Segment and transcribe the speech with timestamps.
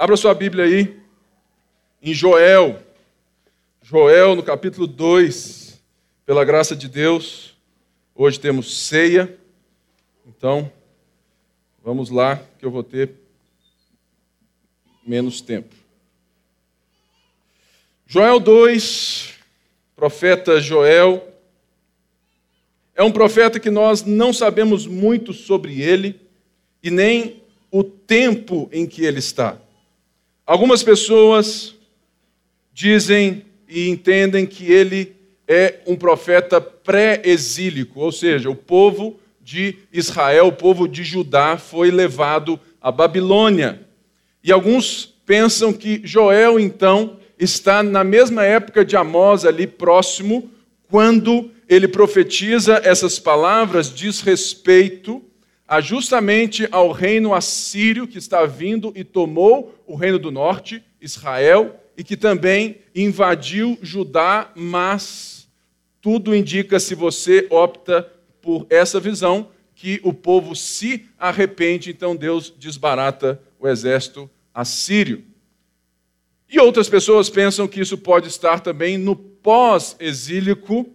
[0.00, 0.98] Abra sua Bíblia aí,
[2.00, 2.80] em Joel.
[3.82, 5.78] Joel, no capítulo 2,
[6.24, 7.54] pela graça de Deus.
[8.14, 9.36] Hoje temos ceia.
[10.26, 10.72] Então,
[11.84, 13.10] vamos lá, que eu vou ter
[15.06, 15.76] menos tempo.
[18.06, 19.34] Joel 2,
[19.94, 21.28] profeta Joel.
[22.94, 26.18] É um profeta que nós não sabemos muito sobre ele
[26.82, 29.58] e nem o tempo em que ele está.
[30.50, 31.76] Algumas pessoas
[32.72, 35.14] dizem e entendem que ele
[35.46, 41.92] é um profeta pré-exílico, ou seja, o povo de Israel, o povo de Judá, foi
[41.92, 43.86] levado à Babilônia.
[44.42, 50.50] E alguns pensam que Joel, então, está na mesma época de Amós, ali próximo,
[50.90, 55.22] quando ele profetiza essas palavras, diz respeito
[55.70, 61.80] a justamente ao reino assírio que está vindo e tomou o reino do norte, Israel,
[61.96, 65.48] e que também invadiu Judá, mas
[66.00, 68.02] tudo indica, se você opta
[68.42, 75.24] por essa visão, que o povo se arrepende, então Deus desbarata o exército assírio.
[76.50, 80.92] E outras pessoas pensam que isso pode estar também no pós-exílico,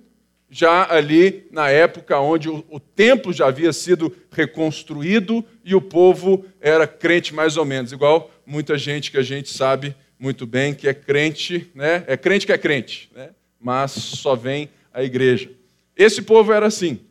[0.55, 6.45] já ali na época onde o, o, templo já havia sido reconstruído e o povo
[6.61, 10.87] era crente mais ou menos, igual muita gente que a gente sabe muito bem que
[10.87, 12.05] é crente, né?
[12.07, 13.31] É crente que é crente, né?
[13.59, 15.51] Mas só vem à igreja.
[15.93, 17.01] Esse povo era assim.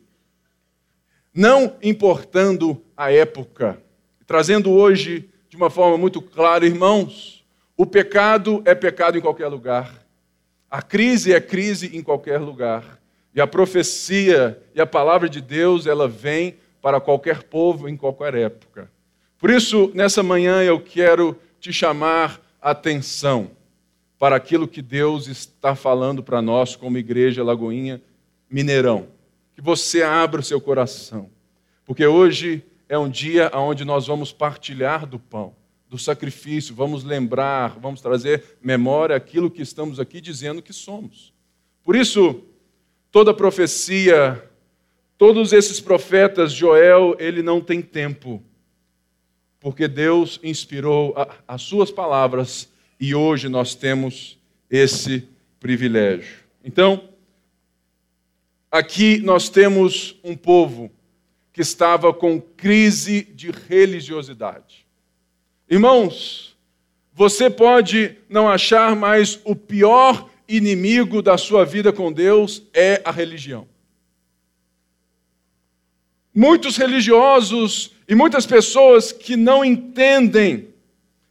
[1.31, 3.79] Não importando a época,
[4.25, 7.45] trazendo hoje de uma forma muito clara, irmãos,
[7.77, 10.03] o pecado é pecado em qualquer lugar.
[10.67, 13.04] A crise é crise em qualquer lugar.
[13.35, 18.33] E a profecia e a palavra de Deus, ela vem para qualquer povo em qualquer
[18.33, 18.89] época.
[19.37, 23.51] Por isso, nessa manhã eu quero te chamar atenção
[24.17, 28.01] para aquilo que Deus está falando para nós como igreja Lagoinha
[28.49, 29.07] Mineirão.
[29.53, 31.29] Que você abra o seu coração,
[31.85, 35.53] porque hoje é um dia onde nós vamos partilhar do pão,
[35.89, 41.33] do sacrifício, vamos lembrar, vamos trazer memória aquilo que estamos aqui dizendo que somos.
[41.83, 42.43] Por isso,
[43.15, 44.43] toda profecia,
[45.17, 48.43] todos esses profetas, Joel, ele não tem tempo,
[49.57, 51.15] porque Deus inspirou
[51.47, 54.37] as suas palavras e hoje nós temos
[54.69, 55.29] esse
[55.61, 56.39] privilégio.
[56.61, 57.07] Então,
[58.69, 60.91] aqui nós temos um povo
[61.53, 64.85] que estava com crise de religiosidade.
[65.69, 66.57] Irmãos,
[67.13, 73.11] você pode não achar mais o pior inimigo da sua vida com Deus é a
[73.11, 73.67] religião.
[76.33, 80.73] Muitos religiosos e muitas pessoas que não entendem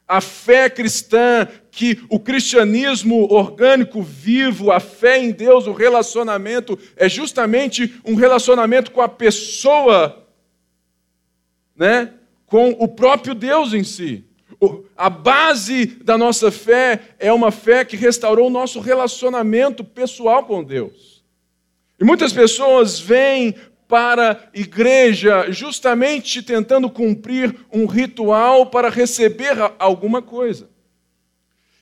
[0.07, 7.09] a fé cristã, que o cristianismo orgânico vivo, a fé em Deus, o relacionamento, é
[7.09, 10.27] justamente um relacionamento com a pessoa,
[11.75, 12.13] né?
[12.47, 14.25] com o próprio Deus em si.
[14.97, 20.63] A base da nossa fé é uma fé que restaurou o nosso relacionamento pessoal com
[20.63, 21.25] Deus.
[22.01, 23.55] E muitas pessoas vêm
[23.87, 30.69] para a igreja justamente tentando cumprir um ritual para receber alguma coisa.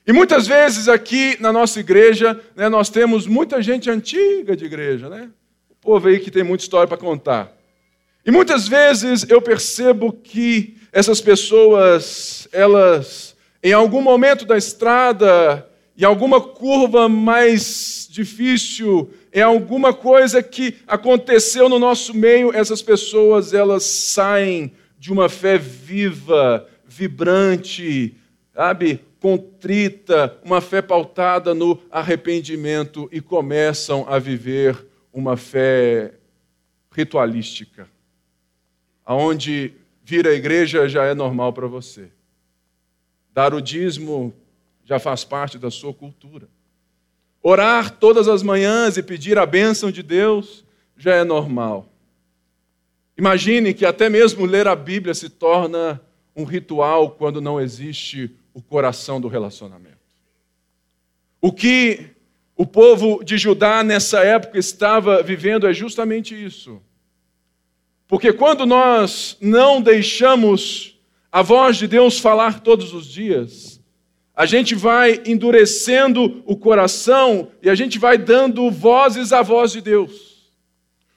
[0.05, 5.09] E muitas vezes aqui na nossa igreja, né, nós temos muita gente antiga de igreja,
[5.09, 5.29] né?
[5.69, 7.55] O povo aí que tem muita história para contar.
[8.25, 15.67] E muitas vezes eu percebo que essas pessoas, elas, em algum momento da estrada,
[15.97, 23.55] em alguma curva mais difícil, em alguma coisa que aconteceu no nosso meio, essas pessoas,
[23.55, 28.15] elas saem de uma fé viva, vibrante,
[28.53, 36.13] sabe, contrita, uma fé pautada no arrependimento e começam a viver uma fé
[36.91, 37.87] ritualística,
[39.03, 42.09] aonde vir à igreja já é normal para você.
[43.33, 44.33] Dar o dízimo
[44.83, 46.47] já faz parte da sua cultura.
[47.41, 50.63] Orar todas as manhãs e pedir a bênção de Deus
[50.97, 51.89] já é normal.
[53.17, 56.01] Imagine que até mesmo ler a Bíblia se torna
[56.35, 59.97] um ritual quando não existe o coração do relacionamento.
[61.39, 62.11] O que
[62.55, 66.81] o povo de Judá nessa época estava vivendo é justamente isso.
[68.13, 70.99] Porque quando nós não deixamos
[71.31, 73.81] a voz de Deus falar todos os dias,
[74.35, 79.81] a gente vai endurecendo o coração e a gente vai dando vozes à voz de
[79.81, 80.53] Deus.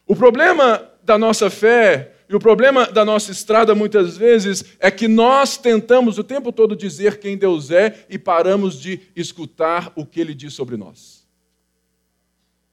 [0.07, 5.07] O problema da nossa fé e o problema da nossa estrada muitas vezes é que
[5.07, 10.19] nós tentamos o tempo todo dizer quem Deus é e paramos de escutar o que
[10.19, 11.29] ele diz sobre nós.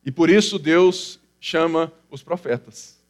[0.05, 3.02] E por isso Deus chama os profetas.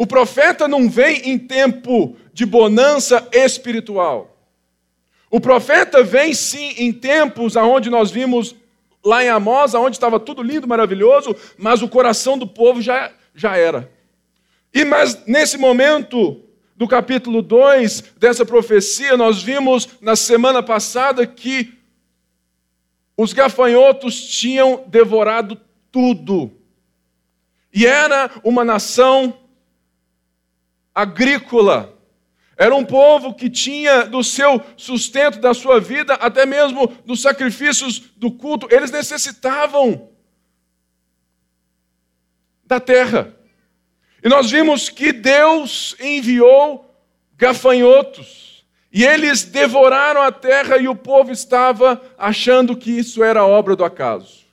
[0.00, 4.34] O profeta não vem em tempo de bonança espiritual.
[5.30, 8.56] O profeta vem sim em tempos aonde nós vimos
[9.04, 13.58] lá em Amós, onde estava tudo lindo, maravilhoso, mas o coração do povo já, já
[13.58, 13.92] era.
[14.72, 16.44] E mas nesse momento
[16.74, 21.74] do capítulo 2 dessa profecia, nós vimos na semana passada que
[23.18, 25.60] os gafanhotos tinham devorado
[25.92, 26.50] tudo.
[27.70, 29.39] E era uma nação
[30.94, 31.96] agrícola.
[32.56, 37.98] Era um povo que tinha do seu sustento, da sua vida, até mesmo dos sacrifícios
[38.16, 40.10] do culto, eles necessitavam
[42.64, 43.34] da terra.
[44.22, 46.94] E nós vimos que Deus enviou
[47.36, 53.74] gafanhotos, e eles devoraram a terra, e o povo estava achando que isso era obra
[53.74, 54.44] do acaso.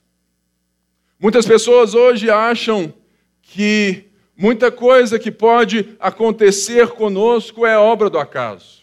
[1.20, 2.94] Muitas pessoas hoje acham
[3.42, 4.07] que
[4.40, 8.82] Muita coisa que pode acontecer conosco é obra do acaso.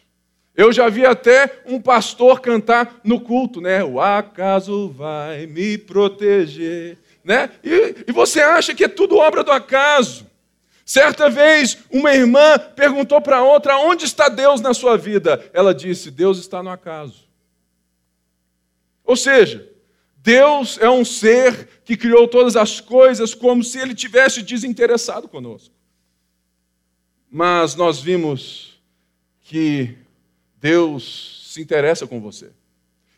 [0.53, 3.81] Eu já vi até um pastor cantar no culto, né?
[3.81, 7.49] O acaso vai me proteger, né?
[7.63, 10.27] E, e você acha que é tudo obra do acaso.
[10.85, 15.49] Certa vez, uma irmã perguntou para outra: onde está Deus na sua vida?
[15.53, 17.29] Ela disse: Deus está no acaso.
[19.05, 19.69] Ou seja,
[20.25, 25.71] Deus é um ser que criou todas as coisas como se ele tivesse desinteressado conosco.
[27.29, 28.81] Mas nós vimos
[29.41, 29.95] que
[30.59, 32.51] Deus se interessa com você.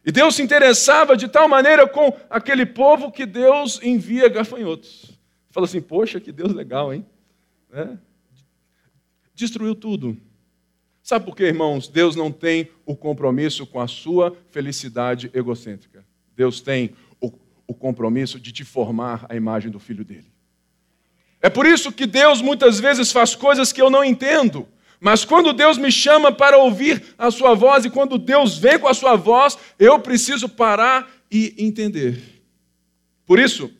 [0.06, 5.18] E Deus se interessava de tal maneira com aquele povo que Deus envia gafanhotos.
[5.50, 7.06] Fala assim: Poxa, que Deus legal, hein?
[7.72, 7.98] É.
[9.34, 10.18] Destruiu tudo.
[11.02, 11.88] Sabe por quê, irmãos?
[11.88, 16.07] Deus não tem o compromisso com a sua felicidade egocêntrica.
[16.38, 17.32] Deus tem o,
[17.66, 20.32] o compromisso de te formar a imagem do filho dele.
[21.42, 24.68] É por isso que Deus muitas vezes faz coisas que eu não entendo.
[25.00, 28.88] Mas quando Deus me chama para ouvir a sua voz e quando Deus vem com
[28.88, 32.22] a sua voz, eu preciso parar e entender.
[33.26, 33.72] Por isso,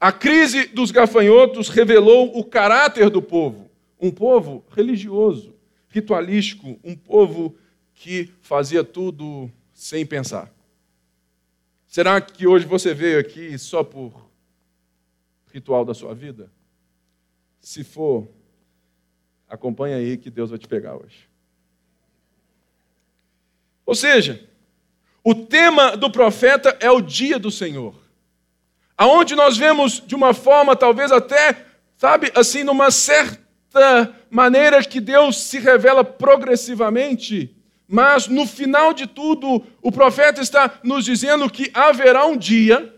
[0.00, 3.70] a crise dos gafanhotos revelou o caráter do povo.
[4.00, 5.54] Um povo religioso,
[5.90, 7.54] ritualístico, um povo
[7.94, 10.50] que fazia tudo sem pensar.
[11.90, 14.30] Será que hoje você veio aqui só por
[15.52, 16.48] ritual da sua vida?
[17.60, 18.28] Se for,
[19.48, 21.28] acompanha aí que Deus vai te pegar hoje.
[23.84, 24.48] Ou seja,
[25.24, 28.00] o tema do profeta é o dia do Senhor.
[28.96, 31.66] Aonde nós vemos de uma forma talvez até,
[31.96, 37.59] sabe, assim, numa certa maneira que Deus se revela progressivamente
[37.92, 42.94] mas no final de tudo, o profeta está nos dizendo que haverá um dia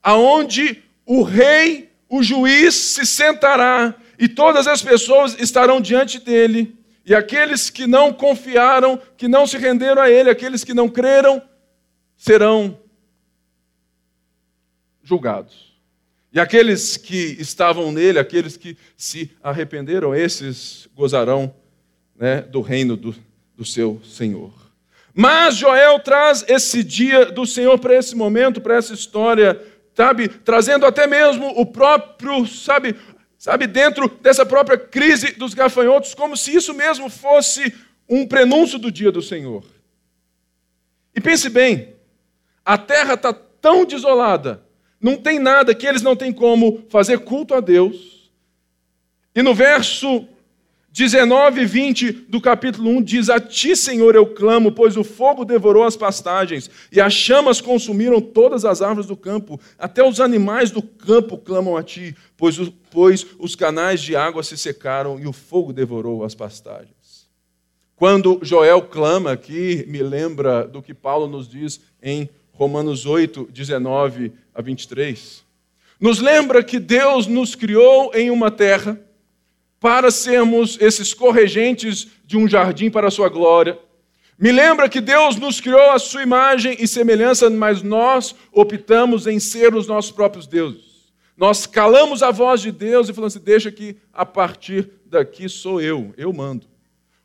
[0.00, 6.78] aonde o rei, o juiz se sentará e todas as pessoas estarão diante dele.
[7.04, 11.42] E aqueles que não confiaram, que não se renderam a ele, aqueles que não creram,
[12.16, 12.78] serão
[15.02, 15.76] julgados.
[16.32, 21.52] E aqueles que estavam nele, aqueles que se arrependeram, esses gozarão
[22.16, 23.12] né, do reino do,
[23.58, 24.52] do seu Senhor.
[25.12, 29.60] Mas Joel traz esse dia do Senhor para esse momento, para essa história,
[29.92, 32.94] sabe, trazendo até mesmo o próprio, sabe,
[33.36, 37.74] sabe, dentro dessa própria crise dos gafanhotos, como se isso mesmo fosse
[38.08, 39.64] um prenúncio do dia do Senhor.
[41.12, 41.96] E pense bem,
[42.64, 44.62] a terra está tão desolada,
[45.00, 48.30] não tem nada que eles não têm como fazer culto a Deus.
[49.34, 50.28] E no verso
[50.90, 55.44] 19 e 20 do capítulo 1 diz: A ti, Senhor, eu clamo, pois o fogo
[55.44, 60.70] devorou as pastagens, e as chamas consumiram todas as árvores do campo, até os animais
[60.70, 62.58] do campo clamam a ti, pois,
[62.90, 67.28] pois os canais de água se secaram e o fogo devorou as pastagens.
[67.94, 74.32] Quando Joel clama aqui, me lembra do que Paulo nos diz em Romanos 8, 19
[74.54, 75.44] a 23.
[76.00, 78.98] Nos lembra que Deus nos criou em uma terra
[79.80, 83.78] para sermos esses corregentes de um jardim para a sua glória.
[84.38, 89.40] Me lembra que Deus nos criou a sua imagem e semelhança, mas nós optamos em
[89.40, 91.12] ser os nossos próprios deuses.
[91.36, 95.80] Nós calamos a voz de Deus e falamos assim: deixa que a partir daqui sou
[95.80, 96.66] eu, eu mando.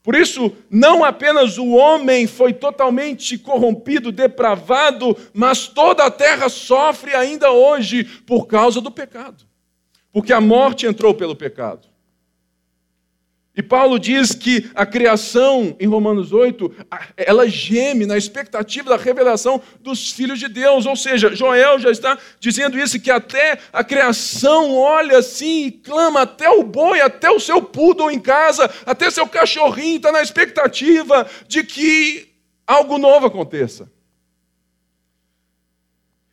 [0.03, 7.15] Por isso, não apenas o homem foi totalmente corrompido, depravado, mas toda a terra sofre
[7.15, 9.45] ainda hoje por causa do pecado.
[10.11, 11.92] Porque a morte entrou pelo pecado.
[13.55, 19.61] E Paulo diz que a criação, em Romanos 8, ela geme na expectativa da revelação
[19.79, 20.87] dos filhos de Deus.
[20.87, 26.21] Ou seja, Joel já está dizendo isso, que até a criação olha assim e clama,
[26.21, 31.29] até o boi, até o seu poodle em casa, até seu cachorrinho está na expectativa
[31.47, 32.29] de que
[32.65, 33.91] algo novo aconteça.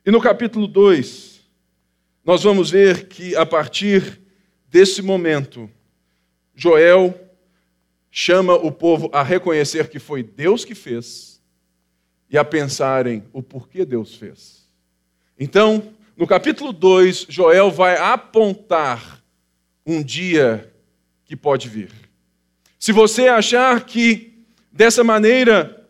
[0.07, 1.39] E no capítulo 2,
[2.25, 4.23] nós vamos ver que a partir
[4.71, 5.71] desse momento,
[6.61, 7.19] Joel
[8.11, 11.41] chama o povo a reconhecer que foi Deus que fez
[12.29, 14.69] e a pensarem o porquê Deus fez.
[15.39, 15.83] Então,
[16.15, 19.25] no capítulo 2, Joel vai apontar
[19.87, 20.71] um dia
[21.25, 21.91] que pode vir.
[22.79, 25.89] Se você achar que dessa maneira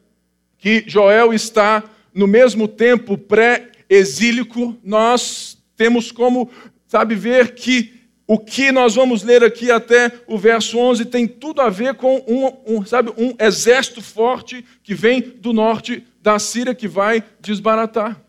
[0.57, 1.83] que Joel está
[2.15, 6.49] no mesmo tempo pré-exílico, nós temos como,
[6.87, 8.00] sabe, ver que
[8.33, 12.19] o que nós vamos ler aqui até o verso 11 tem tudo a ver com
[12.29, 18.23] um, um, sabe, um exército forte que vem do norte da Síria que vai desbaratar.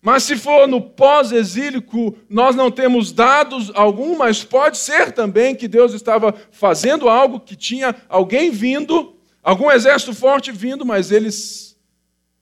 [0.00, 5.68] Mas se for no pós-exílico, nós não temos dados algum, mas pode ser também que
[5.68, 11.78] Deus estava fazendo algo, que tinha alguém vindo, algum exército forte vindo, mas eles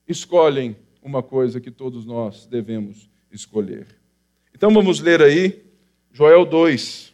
[0.07, 3.87] escolhem uma coisa que todos nós devemos escolher.
[4.55, 5.66] Então vamos ler aí
[6.17, 7.13] Joel 2.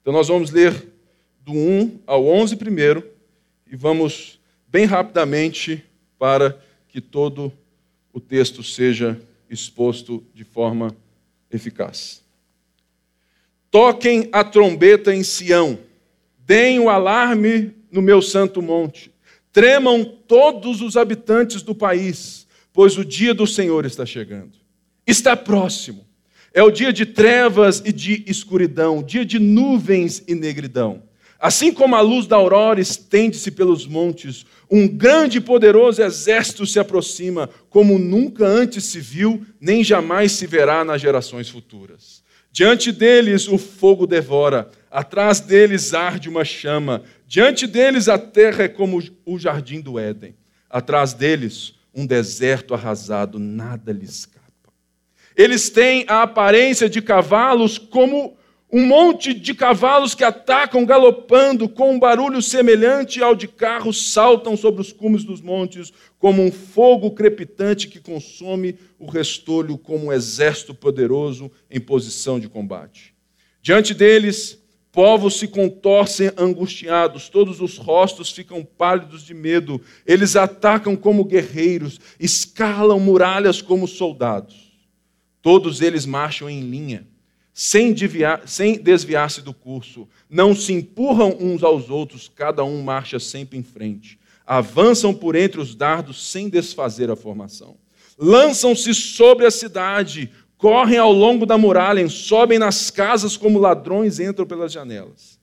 [0.00, 0.92] Então nós vamos ler
[1.40, 3.04] do 1 ao 11 primeiro
[3.68, 5.84] e vamos bem rapidamente
[6.16, 7.52] para que todo
[8.12, 9.20] o texto seja
[9.50, 10.94] exposto de forma
[11.50, 12.22] eficaz.
[13.72, 15.76] Toquem a trombeta em Sião,
[16.46, 19.10] deem o alarme no meu santo monte,
[19.52, 24.52] tremam todos os habitantes do país, pois o dia do Senhor está chegando.
[25.04, 26.05] Está próximo.
[26.56, 31.02] É o dia de trevas e de escuridão, dia de nuvens e negridão.
[31.38, 36.78] Assim como a luz da aurora estende-se pelos montes, um grande e poderoso exército se
[36.78, 42.22] aproxima, como nunca antes se viu, nem jamais se verá nas gerações futuras.
[42.50, 48.68] Diante deles o fogo devora, atrás deles arde uma chama, diante deles a terra é
[48.68, 50.34] como o jardim do Éden,
[50.70, 54.34] atrás deles um deserto arrasado, nada lhes.
[55.36, 58.36] Eles têm a aparência de cavalos, como
[58.72, 64.56] um monte de cavalos que atacam galopando, com um barulho semelhante ao de carros, saltam
[64.56, 70.12] sobre os cumes dos montes, como um fogo crepitante que consome o restolho, como um
[70.12, 73.14] exército poderoso em posição de combate.
[73.62, 74.58] Diante deles,
[74.90, 82.00] povos se contorcem angustiados, todos os rostos ficam pálidos de medo, eles atacam como guerreiros,
[82.18, 84.65] escalam muralhas como soldados.
[85.46, 87.06] Todos eles marcham em linha,
[87.54, 87.94] sem,
[88.46, 90.08] sem desviar-se do curso.
[90.28, 94.18] Não se empurram uns aos outros, cada um marcha sempre em frente.
[94.44, 97.76] Avançam por entre os dardos sem desfazer a formação.
[98.18, 104.44] Lançam-se sobre a cidade, correm ao longo da muralha, sobem nas casas como ladrões entram
[104.44, 105.38] pelas janelas.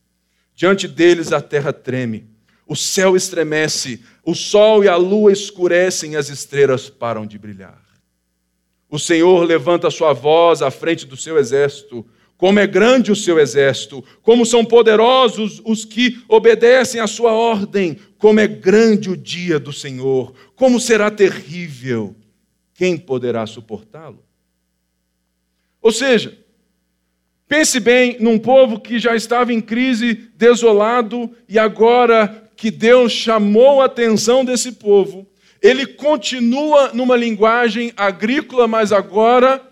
[0.54, 2.28] Diante deles a terra treme,
[2.68, 7.83] o céu estremece, o sol e a lua escurecem e as estrelas param de brilhar.
[8.94, 12.06] O Senhor levanta a sua voz à frente do seu exército.
[12.38, 17.98] Como é grande o seu exército, como são poderosos os que obedecem à sua ordem,
[18.20, 22.16] como é grande o dia do Senhor, como será terrível.
[22.76, 24.24] Quem poderá suportá-lo?
[25.82, 26.38] Ou seja,
[27.48, 33.82] pense bem num povo que já estava em crise, desolado, e agora que Deus chamou
[33.82, 35.26] a atenção desse povo,
[35.64, 39.66] ele continua numa linguagem agrícola, mas agora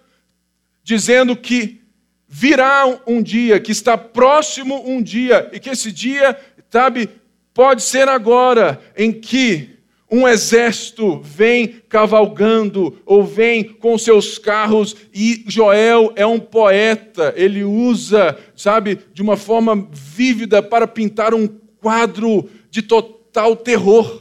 [0.82, 1.82] dizendo que
[2.28, 7.10] virá um dia, que está próximo um dia, e que esse dia, sabe,
[7.54, 9.70] pode ser agora, em que
[10.10, 17.64] um exército vem cavalgando ou vem com seus carros e Joel é um poeta, ele
[17.66, 21.48] usa, sabe, de uma forma vívida para pintar um
[21.82, 24.21] quadro de total terror.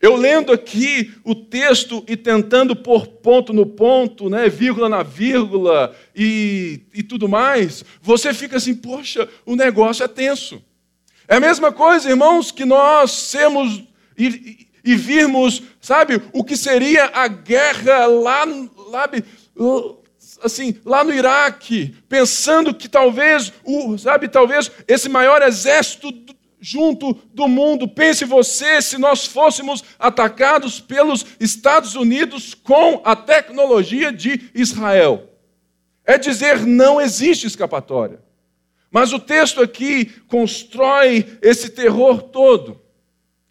[0.00, 5.94] Eu lendo aqui o texto e tentando pôr ponto no ponto, né, vírgula na vírgula
[6.14, 10.62] e, e tudo mais, você fica assim, poxa, o negócio é tenso.
[11.26, 13.82] É a mesma coisa, irmãos, que nós sermos
[14.16, 19.10] e, e virmos, sabe, o que seria a guerra lá, lá,
[20.42, 23.52] assim, lá no Iraque, pensando que talvez,
[23.98, 26.12] sabe, talvez esse maior exército
[26.60, 27.88] junto do mundo.
[27.88, 35.30] Pense você se nós fôssemos atacados pelos Estados Unidos com a tecnologia de Israel.
[36.04, 38.22] É dizer, não existe escapatória.
[38.90, 42.80] Mas o texto aqui constrói esse terror todo.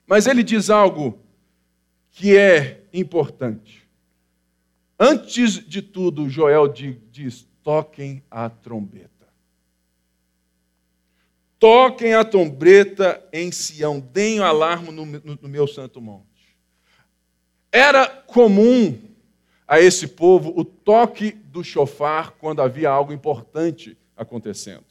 [0.08, 1.20] Mas ele diz algo
[2.12, 3.88] que é importante.
[5.00, 9.17] Antes de tudo, Joel diz: toquem a trombeta.
[11.60, 16.56] Toquem a trombeta em Sião, deem o alarme no, no, no meu santo monte.
[17.72, 18.98] Era comum
[19.68, 24.86] a esse povo o toque do chofar quando havia algo importante acontecendo.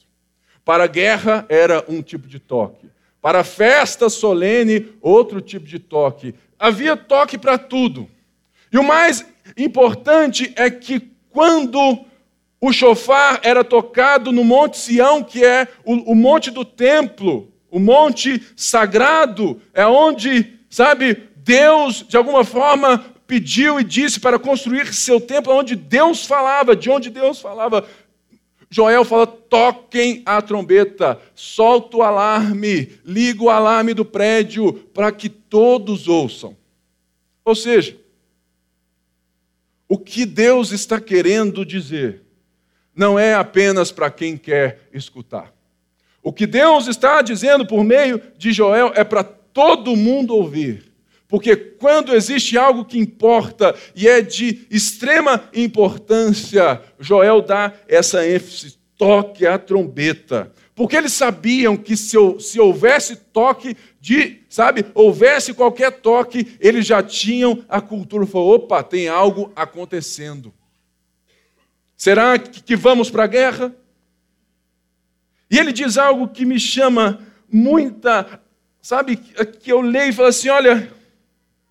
[0.63, 2.89] Para a guerra era um tipo de toque.
[3.21, 6.35] Para a festa solene, outro tipo de toque.
[6.59, 8.09] Havia toque para tudo.
[8.71, 9.25] E o mais
[9.57, 12.05] importante é que quando
[12.59, 17.79] o chofar era tocado no Monte Sião, que é o, o monte do templo, o
[17.79, 25.21] monte sagrado, é onde, sabe, Deus, de alguma forma, pediu e disse para construir seu
[25.21, 27.87] templo, onde Deus falava, de onde Deus falava.
[28.69, 35.29] Joel fala: toquem a trombeta, solta o alarme, liga o alarme do prédio para que
[35.29, 36.57] todos ouçam.
[37.45, 37.97] Ou seja,
[39.87, 42.26] o que Deus está querendo dizer
[42.97, 45.53] não é apenas para quem quer escutar.
[46.23, 50.91] O que Deus está dizendo por meio de Joel é para todo mundo ouvir.
[51.27, 58.77] Porque quando existe algo que importa e é de extrema importância, Joel dá essa ênfase:
[58.97, 60.51] toque a trombeta.
[60.73, 67.01] Porque eles sabiam que se, se houvesse toque de, sabe, houvesse qualquer toque, eles já
[67.01, 68.25] tinham a cultura.
[68.25, 70.53] Falou, opa, tem algo acontecendo.
[71.97, 73.75] Será que vamos para a guerra?
[75.49, 78.39] E ele diz algo que me chama muita,
[78.79, 80.93] sabe, que eu leio e falo assim: olha,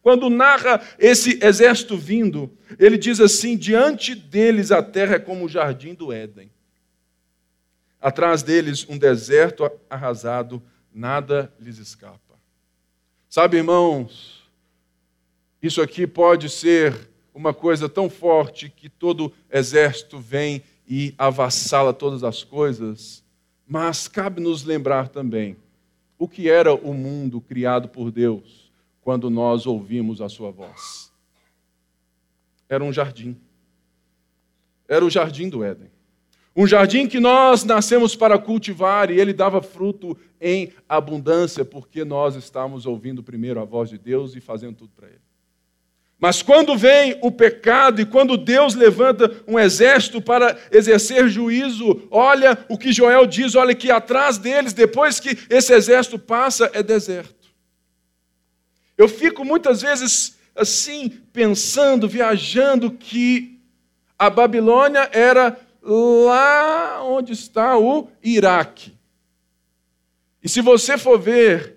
[0.02, 5.48] quando narra esse exército vindo, ele diz assim: diante deles a terra é como o
[5.48, 6.50] jardim do Éden.
[8.00, 10.60] Atrás deles um deserto arrasado,
[10.92, 12.20] nada lhes escapa.
[13.28, 14.42] Sabe, irmãos,
[15.62, 22.24] isso aqui pode ser uma coisa tão forte que todo exército vem e avassala todas
[22.24, 23.22] as coisas,
[23.68, 25.54] mas cabe nos lembrar também
[26.18, 31.12] o que era o mundo criado por Deus quando nós ouvimos a sua voz.
[32.70, 33.36] Era um jardim.
[34.88, 35.90] Era o jardim do Éden.
[36.56, 42.34] Um jardim que nós nascemos para cultivar e ele dava fruto em abundância, porque nós
[42.34, 45.25] estávamos ouvindo primeiro a voz de Deus e fazendo tudo para ele.
[46.18, 52.58] Mas quando vem o pecado e quando Deus levanta um exército para exercer juízo, olha
[52.70, 57.34] o que Joel diz: olha que atrás deles, depois que esse exército passa, é deserto.
[58.96, 63.60] Eu fico muitas vezes assim, pensando, viajando, que
[64.18, 68.96] a Babilônia era lá onde está o Iraque.
[70.42, 71.75] E se você for ver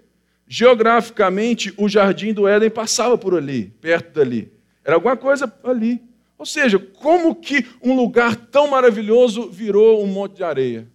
[0.51, 4.51] geograficamente, o jardim do Éden passava por ali, perto dali.
[4.83, 6.01] Era alguma coisa ali.
[6.39, 10.87] Ou seja, como que um lugar tão maravilhoso virou um monte de areia?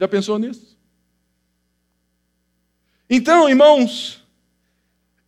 [0.00, 0.78] Já pensou nisso?
[3.10, 4.24] Então, irmãos,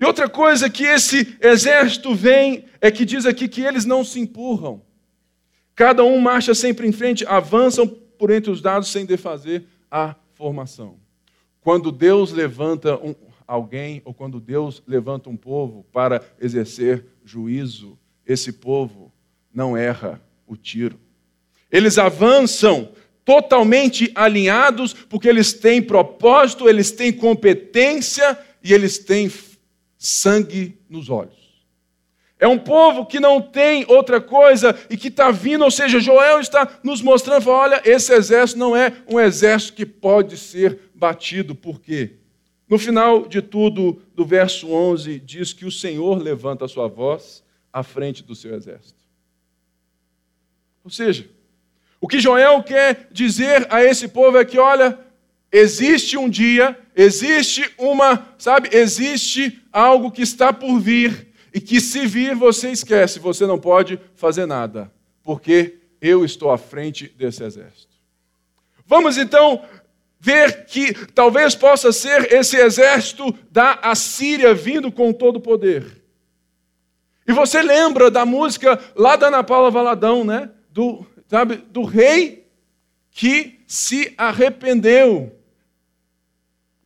[0.00, 4.18] e outra coisa que esse exército vem é que diz aqui que eles não se
[4.18, 4.80] empurram.
[5.74, 10.99] Cada um marcha sempre em frente, avançam por entre os dados sem defazer a formação.
[11.60, 13.14] Quando Deus levanta um,
[13.46, 19.12] alguém, ou quando Deus levanta um povo para exercer juízo, esse povo
[19.52, 20.98] não erra o tiro.
[21.70, 22.92] Eles avançam
[23.24, 29.30] totalmente alinhados, porque eles têm propósito, eles têm competência e eles têm
[29.98, 31.38] sangue nos olhos.
[32.40, 36.40] É um povo que não tem outra coisa e que está vindo, ou seja, Joel
[36.40, 41.80] está nos mostrando, olha, esse exército não é um exército que pode ser batido, por
[41.80, 42.16] quê?
[42.68, 47.42] No final de tudo, do verso 11, diz que o Senhor levanta a sua voz
[47.72, 49.00] à frente do seu exército.
[50.84, 51.28] Ou seja,
[52.00, 54.98] o que Joel quer dizer a esse povo é que, olha,
[55.50, 62.06] existe um dia, existe uma, sabe, existe algo que está por vir e que se
[62.06, 67.90] vir você esquece, você não pode fazer nada, porque eu estou à frente desse exército.
[68.86, 69.62] Vamos então
[70.20, 76.02] ver que talvez possa ser esse exército da Assíria vindo com todo o poder.
[77.26, 80.50] E você lembra da música lá da Ana Paula Valadão, né?
[80.70, 82.46] Do, sabe, do rei
[83.10, 85.32] que se arrependeu.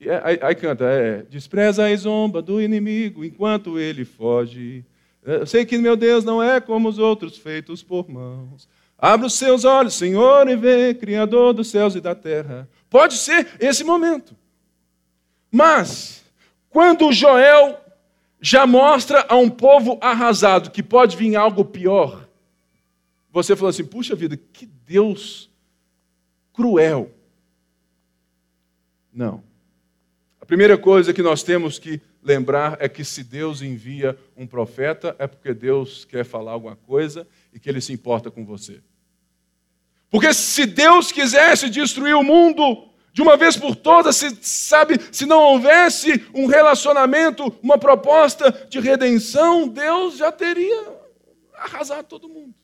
[0.01, 4.85] É, aí, canta, é, despreza a zomba do inimigo enquanto ele foge.
[5.25, 8.69] Eu sei que meu Deus não é como os outros feitos por mãos.
[8.99, 12.69] Abra os seus olhos, Senhor, e vê, Criador dos céus e da terra.
[12.95, 14.37] Pode ser esse momento.
[15.51, 16.25] Mas,
[16.71, 17.77] quando Joel
[18.41, 22.29] já mostra a um povo arrasado que pode vir algo pior,
[23.33, 25.51] você falou assim: puxa vida, que Deus
[26.53, 27.11] cruel.
[29.13, 29.43] Não.
[30.41, 35.17] A primeira coisa que nós temos que lembrar é que se Deus envia um profeta,
[35.19, 38.81] é porque Deus quer falar alguma coisa e que ele se importa com você.
[40.15, 45.27] Porque se Deus quisesse destruir o mundo de uma vez por todas, se, sabe, se
[45.27, 50.85] não houvesse um relacionamento, uma proposta de redenção, Deus já teria
[51.53, 52.55] arrasado todo mundo.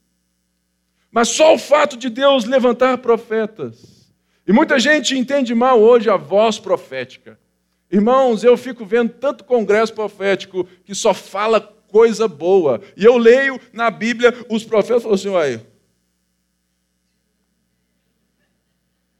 [1.10, 4.14] Mas só o fato de Deus levantar profetas.
[4.46, 7.36] E muita gente entende mal hoje a voz profética.
[7.90, 12.80] Irmãos, eu fico vendo tanto congresso profético que só fala coisa boa.
[12.96, 15.69] E eu leio na Bíblia os profetas falam assim: olha.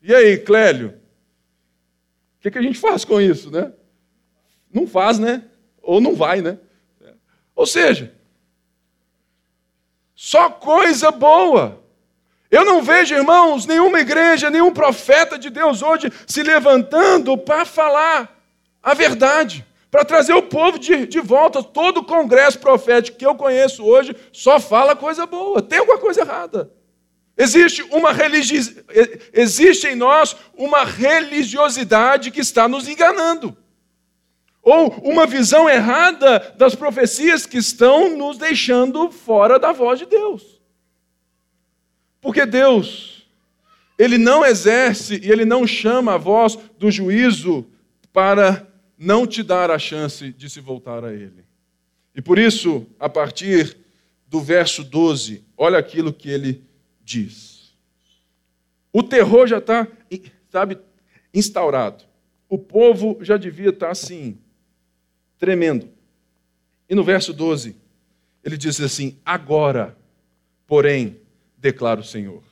[0.03, 1.01] E aí, Clélio?
[2.39, 3.73] O que, que a gente faz com isso, né?
[4.73, 5.45] Não faz, né?
[5.83, 6.59] Ou não vai, né?
[7.55, 8.15] Ou seja,
[10.15, 11.83] só coisa boa.
[12.51, 18.41] Eu não vejo, irmãos, nenhuma igreja, nenhum profeta de Deus hoje se levantando para falar
[18.83, 21.63] a verdade, para trazer o povo de, de volta.
[21.63, 25.61] Todo congresso profético que eu conheço hoje só fala coisa boa.
[25.61, 26.73] Tem alguma coisa errada.
[27.37, 28.85] Existe uma religi...
[29.33, 33.57] existe em nós uma religiosidade que está nos enganando.
[34.63, 40.61] Ou uma visão errada das profecias que estão nos deixando fora da voz de Deus.
[42.21, 43.27] Porque Deus,
[43.99, 47.67] Ele não exerce e Ele não chama a voz do juízo
[48.13, 48.67] para
[48.99, 51.45] não te dar a chance de se voltar a Ele.
[52.15, 53.77] E por isso, a partir
[54.29, 56.63] do verso 12, olha aquilo que ele
[57.11, 57.75] diz.
[58.93, 59.89] O terror já está,
[60.49, 60.79] sabe,
[61.35, 62.05] instaurado.
[62.49, 64.39] O povo já devia estar tá assim,
[65.39, 65.89] tremendo.
[66.89, 67.77] E no verso 12,
[68.45, 69.97] ele diz assim: Agora,
[70.67, 71.21] porém,
[71.57, 72.43] declara o Senhor,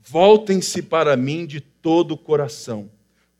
[0.00, 2.90] voltem-se para mim de todo o coração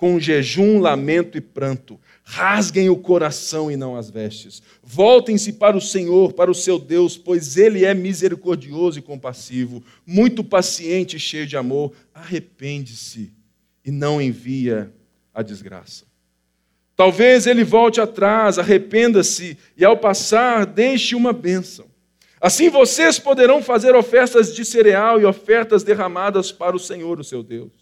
[0.02, 1.96] com jejum, lamento e pranto.
[2.24, 4.60] Rasguem o coração e não as vestes.
[4.82, 10.42] Voltem-se para o Senhor, para o seu Deus, pois ele é misericordioso e compassivo, muito
[10.42, 11.92] paciente e cheio de amor.
[12.12, 13.32] Arrepende-se
[13.84, 14.92] e não envia
[15.32, 16.04] a desgraça.
[16.96, 21.86] Talvez ele volte atrás, arrependa-se e ao passar deixe uma bênção.
[22.40, 27.40] Assim vocês poderão fazer ofertas de cereal e ofertas derramadas para o Senhor, o seu
[27.40, 27.81] Deus.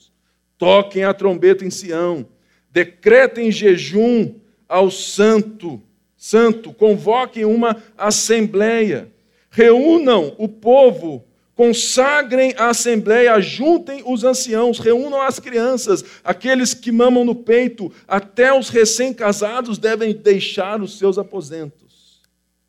[0.60, 2.26] Toquem a trombeta em Sião,
[2.70, 4.34] decretem jejum
[4.68, 5.80] ao santo,
[6.18, 9.10] santo, convoquem uma assembleia,
[9.50, 17.24] reúnam o povo, consagrem a assembleia, juntem os anciãos, reúnam as crianças, aqueles que mamam
[17.24, 22.20] no peito, até os recém-casados devem deixar os seus aposentos.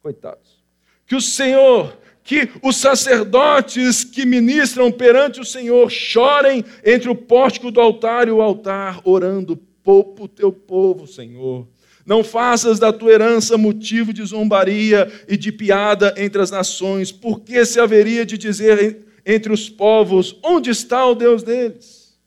[0.01, 0.63] Coitados.
[1.06, 7.71] Que o Senhor que os sacerdotes que ministram perante o Senhor chorem entre o pórtico
[7.71, 11.67] do altar e o altar, orando: poupa o teu povo, Senhor.
[12.05, 17.63] Não faças da tua herança motivo de zombaria e de piada entre as nações, porque
[17.65, 22.17] se haveria de dizer entre os povos: onde está o Deus deles?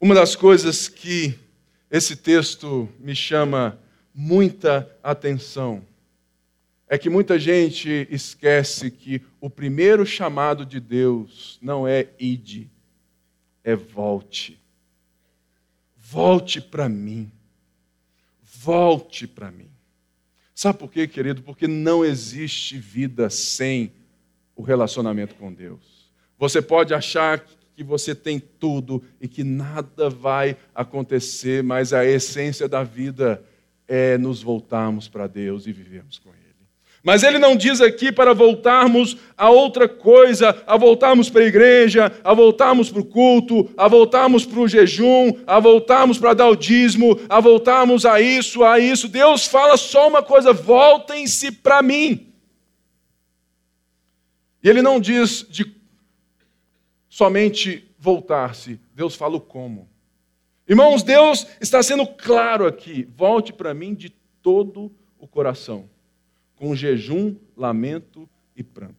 [0.00, 1.34] Uma das coisas que
[1.90, 3.78] esse texto me chama
[4.14, 5.82] muita atenção
[6.88, 12.70] é que muita gente esquece que o primeiro chamado de Deus não é ide,
[13.64, 14.60] é volte.
[15.96, 17.30] Volte para mim.
[18.40, 19.68] Volte para mim.
[20.54, 21.42] Sabe por quê, querido?
[21.42, 23.92] Porque não existe vida sem
[24.54, 26.10] o relacionamento com Deus.
[26.38, 27.44] Você pode achar
[27.74, 33.44] que você tem tudo e que nada vai acontecer, mas a essência da vida
[33.86, 36.45] é nos voltarmos para Deus e vivermos com Ele.
[37.06, 42.12] Mas ele não diz aqui para voltarmos a outra coisa, a voltarmos para a igreja,
[42.24, 46.56] a voltarmos para o culto, a voltarmos para o jejum, a voltarmos para dar o
[46.56, 49.06] dízimo, a voltarmos a isso, a isso.
[49.06, 52.26] Deus fala só uma coisa: voltem-se para mim.
[54.60, 55.64] E ele não diz de
[57.08, 59.88] somente voltar-se, Deus fala o como.
[60.68, 64.10] Irmãos, Deus está sendo claro aqui: volte para mim de
[64.42, 65.88] todo o coração
[66.56, 68.96] com jejum, lamento e pranto.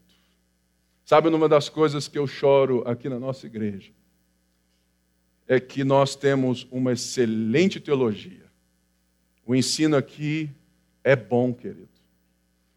[1.03, 3.91] Sabe, uma das coisas que eu choro aqui na nossa igreja
[5.47, 8.45] é que nós temos uma excelente teologia.
[9.45, 10.49] O ensino aqui
[11.03, 11.87] é bom, querido.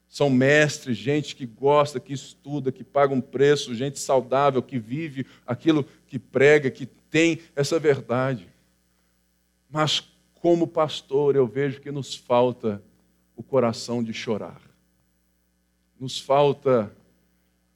[0.09, 5.27] são mestres, gente que gosta, que estuda, que paga um preço, gente saudável, que vive
[5.47, 8.49] aquilo que prega, que tem essa verdade.
[9.69, 12.83] Mas, como pastor, eu vejo que nos falta
[13.37, 14.70] o coração de chorar.
[16.01, 16.91] Nos falta,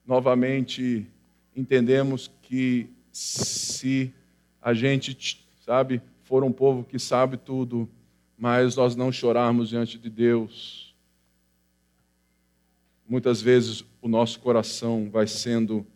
[0.06, 1.06] novamente,
[1.54, 4.14] entendemos que se
[4.62, 7.86] a gente, sabe, for um povo que sabe tudo,
[8.38, 10.96] mas nós não chorarmos diante de Deus,
[13.06, 15.86] muitas vezes o nosso coração vai sendo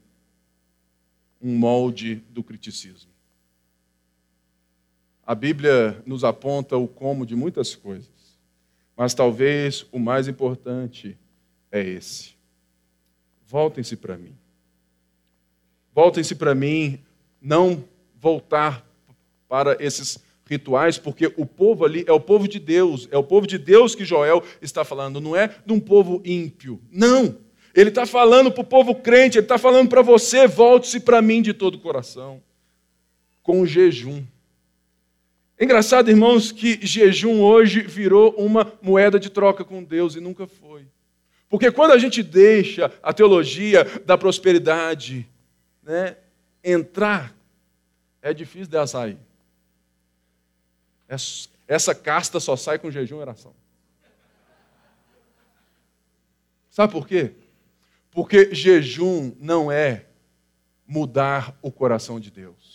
[1.40, 3.10] um molde do criticismo.
[5.26, 8.38] A Bíblia nos aponta o como de muitas coisas,
[8.94, 11.16] mas talvez o mais importante
[11.70, 12.30] é esse.
[13.46, 14.34] Voltem-se para mim.
[15.94, 17.00] Voltem-se para mim,
[17.40, 17.84] não
[18.20, 18.86] voltar
[19.48, 23.46] para esses rituais, porque o povo ali é o povo de Deus, é o povo
[23.46, 26.80] de Deus que Joel está falando, não é de um povo ímpio.
[26.90, 27.36] Não!
[27.74, 31.42] Ele está falando para o povo crente, ele está falando para você, volte-se para mim
[31.42, 32.42] de todo o coração,
[33.42, 34.24] com jejum.
[35.60, 40.86] Engraçado, irmãos, que jejum hoje virou uma moeda de troca com Deus e nunca foi.
[41.48, 45.26] Porque quando a gente deixa a teologia da prosperidade
[45.82, 46.16] né,
[46.62, 47.34] entrar,
[48.20, 49.18] é difícil dela sair.
[51.66, 53.54] Essa casta só sai com jejum e oração.
[56.68, 57.32] Sabe por quê?
[58.10, 60.04] Porque jejum não é
[60.86, 62.67] mudar o coração de Deus.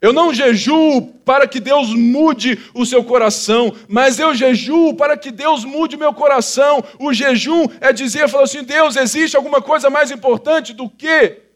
[0.00, 5.30] Eu não jejuo para que Deus mude o seu coração, mas eu jejuo para que
[5.30, 6.84] Deus mude o meu coração.
[6.98, 11.46] O jejum é dizer, falar assim, Deus, existe alguma coisa mais importante do que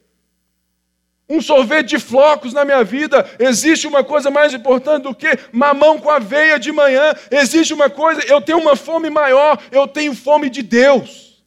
[1.31, 3.25] um sorvete de flocos na minha vida.
[3.39, 7.15] Existe uma coisa mais importante do que mamão com aveia de manhã.
[7.31, 11.45] Existe uma coisa, eu tenho uma fome maior, eu tenho fome de Deus.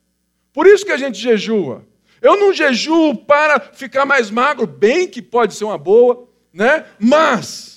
[0.54, 1.86] Por isso que a gente jejua.
[2.22, 6.86] Eu não jejuo para ficar mais magro, bem que pode ser uma boa, né?
[7.00, 7.74] Mas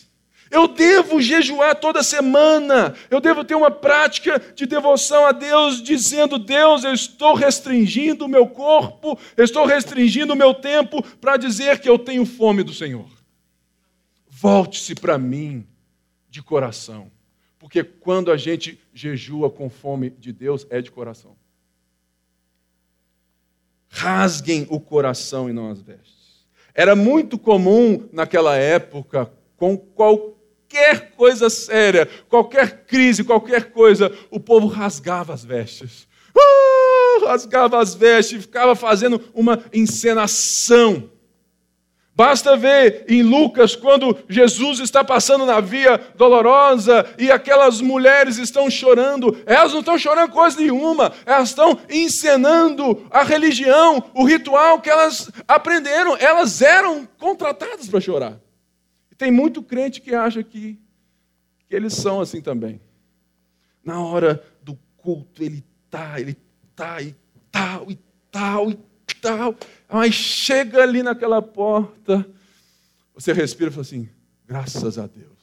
[0.51, 2.95] eu devo jejuar toda semana.
[3.11, 8.29] Eu devo ter uma prática de devoção a Deus, dizendo: Deus, eu estou restringindo o
[8.29, 12.73] meu corpo, eu estou restringindo o meu tempo para dizer que eu tenho fome do
[12.73, 13.09] Senhor.
[14.29, 15.67] Volte-se para mim
[16.29, 17.11] de coração,
[17.59, 21.37] porque quando a gente jejua com fome de Deus, é de coração.
[23.89, 26.16] Rasguem o coração e não as vestes.
[26.77, 34.67] Era muito comum naquela época, com qualquer coisa séria, qualquer crise, qualquer coisa, o povo
[34.67, 36.07] rasgava as vestes.
[36.37, 41.11] Uh, rasgava as vestes, ficava fazendo uma encenação.
[42.17, 48.71] Basta ver em Lucas quando Jesus está passando na via dolorosa e aquelas mulheres estão
[48.71, 49.37] chorando.
[49.45, 55.31] Elas não estão chorando coisa nenhuma, elas estão encenando a religião, o ritual que elas
[55.47, 56.17] aprenderam.
[56.17, 58.41] Elas eram contratadas para chorar.
[59.19, 60.81] Tem muito crente que acha que,
[61.69, 62.81] que eles são assim também.
[63.85, 66.35] Na hora do culto, ele tá, ele
[66.75, 67.15] tá, e
[67.53, 67.99] tal, e
[68.31, 68.75] tal, e
[69.21, 69.55] tal.
[69.88, 72.27] Mas chega ali naquela porta,
[73.14, 74.09] você respira e fala assim:
[74.46, 75.37] graças a Deus.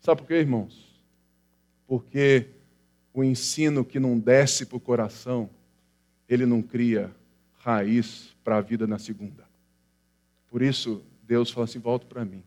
[0.00, 1.02] Sabe por quê, irmãos?
[1.86, 2.46] Porque
[3.12, 5.50] o ensino que não desce para o coração,
[6.28, 7.14] ele não cria
[7.58, 9.44] raiz para a vida na segunda.
[10.48, 12.42] Por isso, Deus fala assim: volta para mim.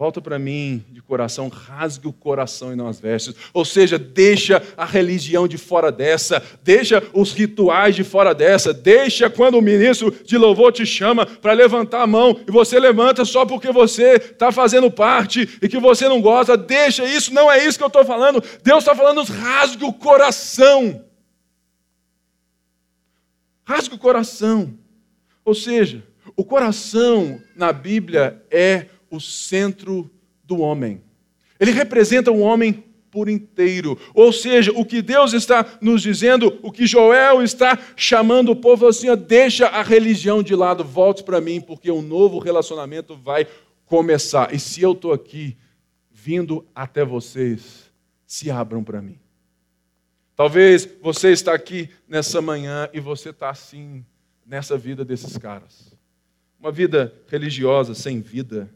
[0.00, 3.34] Volta para mim de coração, rasgue o coração e não as vestes.
[3.52, 9.28] Ou seja, deixa a religião de fora dessa, deixa os rituais de fora dessa, deixa
[9.28, 13.44] quando o ministro de louvor te chama para levantar a mão e você levanta só
[13.44, 16.56] porque você está fazendo parte e que você não gosta.
[16.56, 18.42] Deixa isso, não é isso que eu estou falando.
[18.64, 21.04] Deus está falando, rasgue o coração.
[23.66, 24.78] Rasgue o coração.
[25.44, 26.02] Ou seja,
[26.34, 30.10] o coração na Bíblia é o centro
[30.44, 31.02] do homem.
[31.58, 33.98] Ele representa o homem por inteiro.
[34.14, 38.86] Ou seja, o que Deus está nos dizendo, o que Joel está chamando o povo
[38.86, 43.46] assim, ó, deixa a religião de lado, volte para mim, porque um novo relacionamento vai
[43.84, 44.54] começar.
[44.54, 45.56] E se eu estou aqui
[46.10, 47.90] vindo até vocês,
[48.26, 49.18] se abram para mim.
[50.36, 54.04] Talvez você está aqui nessa manhã e você está assim
[54.46, 56.00] nessa vida desses caras
[56.60, 58.70] uma vida religiosa sem vida.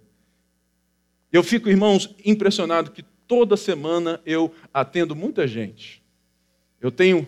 [1.35, 6.01] Eu fico, irmãos, impressionado que toda semana eu atendo muita gente.
[6.81, 7.27] Eu tenho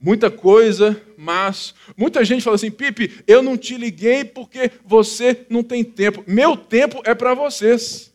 [0.00, 5.62] muita coisa, mas muita gente fala assim: Pipe, eu não te liguei porque você não
[5.62, 6.24] tem tempo.
[6.26, 8.12] Meu tempo é para vocês.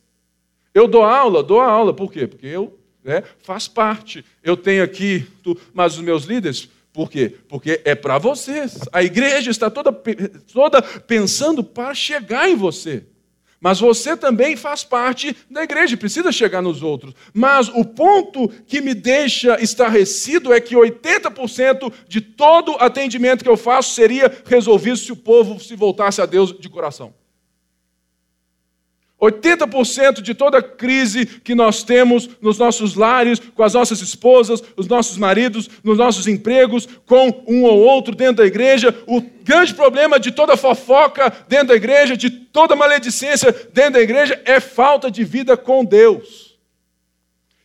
[0.73, 1.93] Eu dou aula, dou aula.
[1.93, 2.27] Por quê?
[2.27, 3.23] Porque eu né?
[3.43, 4.25] faz parte.
[4.43, 5.25] Eu tenho aqui,
[5.73, 7.33] mas os meus líderes, por quê?
[7.47, 8.77] Porque é para vocês.
[8.91, 9.93] A igreja está toda,
[10.51, 13.05] toda pensando para chegar em você.
[13.63, 17.13] Mas você também faz parte da igreja, precisa chegar nos outros.
[17.33, 23.55] Mas o ponto que me deixa estarrecido é que 80% de todo atendimento que eu
[23.55, 27.13] faço seria resolvido se o povo se voltasse a Deus de coração.
[29.23, 34.87] 80% de toda crise que nós temos nos nossos lares, com as nossas esposas, os
[34.87, 40.19] nossos maridos, nos nossos empregos, com um ou outro dentro da igreja, o grande problema
[40.19, 45.23] de toda fofoca dentro da igreja, de toda maledicência dentro da igreja, é falta de
[45.23, 46.53] vida com Deus.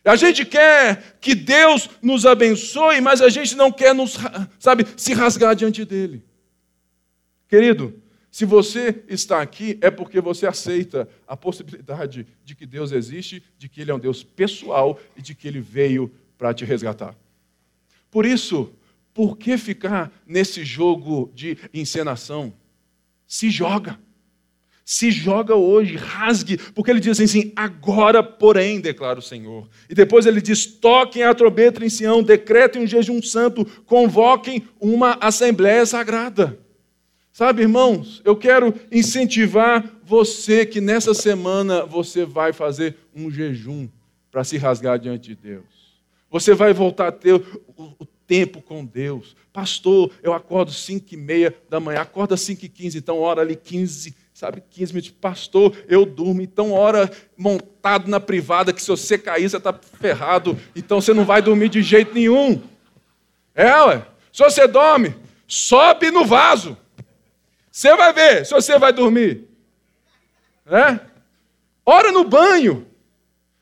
[0.05, 4.17] A gente quer que Deus nos abençoe, mas a gente não quer nos,
[4.57, 6.23] sabe, se rasgar diante dele.
[7.49, 7.93] Querido,
[8.39, 13.67] se você está aqui, é porque você aceita a possibilidade de que Deus existe, de
[13.67, 17.13] que Ele é um Deus pessoal e de que Ele veio para te resgatar.
[18.09, 18.71] Por isso,
[19.13, 22.53] por que ficar nesse jogo de encenação?
[23.27, 23.99] Se joga.
[24.85, 29.67] Se joga hoje, rasgue, porque ele diz assim: agora, porém, declara o Senhor.
[29.89, 35.17] E depois ele diz: toquem a trombeta em Sião, decretem um jejum santo, convoquem uma
[35.19, 36.57] assembléia sagrada.
[37.31, 43.87] Sabe, irmãos, eu quero incentivar você que nessa semana você vai fazer um jejum
[44.31, 45.65] para se rasgar diante de Deus.
[46.29, 49.35] Você vai voltar a ter o, tempo com Deus.
[49.51, 53.55] Pastor, eu acordo 5 e meia da manhã, acorda 5 e 15, então hora ali
[53.55, 55.09] 15, sabe, 15 minutos.
[55.19, 60.55] Pastor, eu durmo, então hora montado na privada, que se você cair, você está ferrado,
[60.75, 62.61] então você não vai dormir de jeito nenhum.
[63.55, 64.05] É, ué.
[64.31, 65.15] Se você dorme,
[65.47, 66.77] sobe no vaso.
[67.79, 69.47] Você vai ver se você vai dormir.
[70.65, 70.99] É?
[71.85, 72.85] Ora no banho,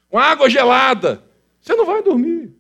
[0.10, 1.24] com água gelada.
[1.62, 2.52] Você não vai dormir.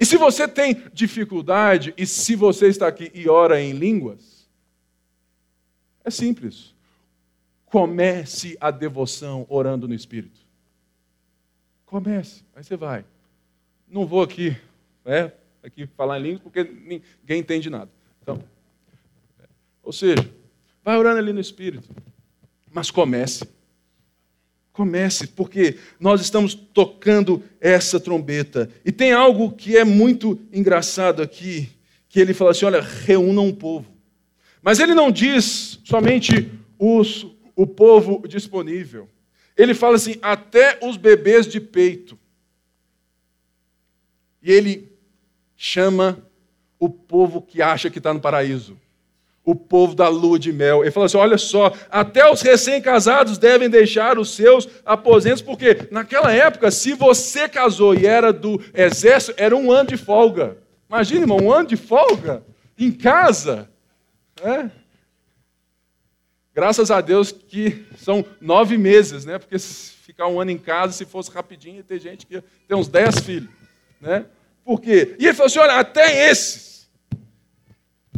[0.00, 4.48] E se você tem dificuldade, e se você está aqui e ora em línguas,
[6.02, 6.74] é simples.
[7.66, 10.40] Comece a devoção orando no Espírito.
[11.84, 13.04] Comece, aí você vai.
[13.86, 14.56] Não vou aqui,
[15.04, 15.32] é,
[15.62, 17.90] aqui falar em línguas porque ninguém entende nada.
[18.22, 18.42] Então,
[19.82, 20.40] ou seja,
[20.84, 21.88] Vai orando ali no Espírito.
[22.70, 23.46] Mas comece.
[24.72, 28.70] Comece, porque nós estamos tocando essa trombeta.
[28.84, 31.68] E tem algo que é muito engraçado aqui,
[32.08, 33.92] que ele fala assim: olha, reúna um povo.
[34.62, 39.08] Mas ele não diz somente os, o povo disponível.
[39.56, 42.18] Ele fala assim: até os bebês de peito.
[44.42, 44.90] E ele
[45.54, 46.26] chama
[46.78, 48.76] o povo que acha que está no paraíso
[49.44, 50.82] o povo da lua de mel.
[50.82, 56.32] Ele fala assim: olha só, até os recém-casados devem deixar os seus aposentos, porque naquela
[56.32, 60.58] época, se você casou e era do exército, era um ano de folga.
[60.88, 62.44] Imagina, irmão, um ano de folga
[62.78, 63.68] em casa.
[64.42, 64.70] É?
[66.54, 69.38] Graças a Deus que são nove meses, né?
[69.38, 72.88] Porque ficar um ano em casa, se fosse rapidinho, ia ter gente que ter uns
[72.88, 73.50] dez filhos.
[74.00, 74.26] Né?
[74.64, 75.16] Por quê?
[75.18, 76.71] E ele falou assim: olha, até esses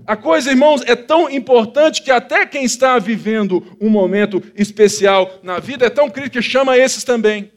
[0.07, 5.59] a coisa, irmãos, é tão importante que até quem está vivendo um momento especial na
[5.59, 7.53] vida é tão crítico que chama esses também.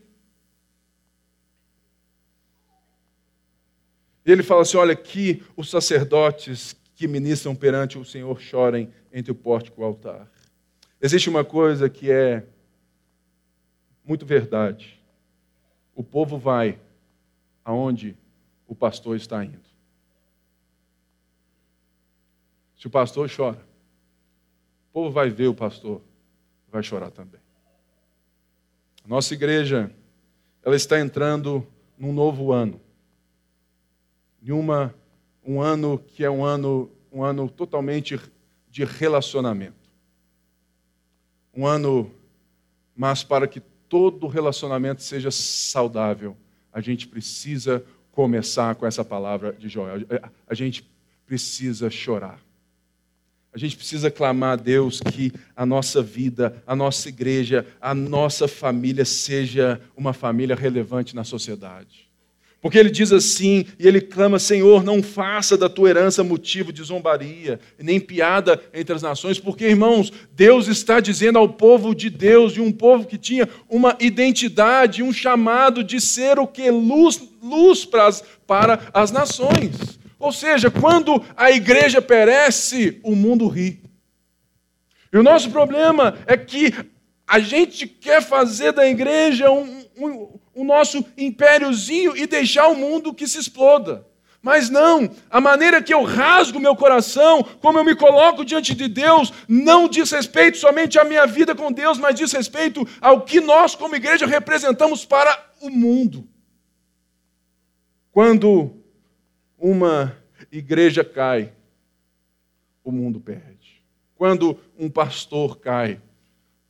[4.26, 9.36] Ele fala assim: olha, que os sacerdotes que ministram perante o Senhor chorem entre o
[9.36, 10.30] pórtico e o altar.
[11.02, 12.44] Existe uma coisa que é
[14.04, 15.00] muito verdade.
[15.94, 16.80] O povo vai
[17.64, 18.18] aonde
[18.68, 19.67] o pastor está indo.
[22.78, 23.66] Se o pastor chora,
[24.90, 26.02] o povo vai ver o pastor,
[26.72, 27.42] vai chorar também.
[29.06, 29.92] Nossa igreja,
[30.64, 31.66] ela está entrando
[31.98, 32.80] num novo ano.
[34.42, 38.20] Em um ano que é um ano, um ano totalmente
[38.70, 39.90] de relacionamento.
[41.56, 42.12] Um ano,
[42.96, 46.38] mas para que todo relacionamento seja saudável,
[46.72, 50.02] a gente precisa começar com essa palavra de Joel.
[50.48, 50.88] A gente
[51.26, 52.40] precisa chorar.
[53.58, 58.48] A gente precisa clamar a Deus que a nossa vida, a nossa igreja, a nossa
[58.48, 62.08] família seja uma família relevante na sociedade.
[62.62, 66.84] Porque ele diz assim, e ele clama: Senhor, não faça da tua herança motivo de
[66.84, 72.58] zombaria, nem piada entre as nações, porque, irmãos, Deus está dizendo ao povo de Deus,
[72.58, 76.70] e um povo que tinha uma identidade, um chamado de ser o que?
[76.70, 79.97] Luz, luz para as, para as nações.
[80.20, 83.84] Ou seja, quando a igreja perece, o mundo ri.
[85.12, 86.74] E o nosso problema é que
[87.28, 93.14] a gente quer fazer da igreja um, um, o nosso impériozinho e deixar o mundo
[93.14, 94.06] que se exploda.
[94.42, 98.88] Mas não, a maneira que eu rasgo meu coração, como eu me coloco diante de
[98.88, 103.42] Deus, não diz respeito somente à minha vida com Deus, mas diz respeito ao que
[103.42, 106.28] nós, como igreja, representamos para o mundo.
[108.12, 108.77] Quando
[109.58, 110.16] uma
[110.52, 111.54] igreja cai,
[112.84, 113.82] o mundo perde.
[114.16, 116.02] Quando um pastor cai,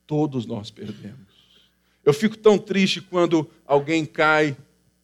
[0.06, 1.18] todos nós perdemos.
[2.04, 4.56] Eu fico tão triste quando alguém cai,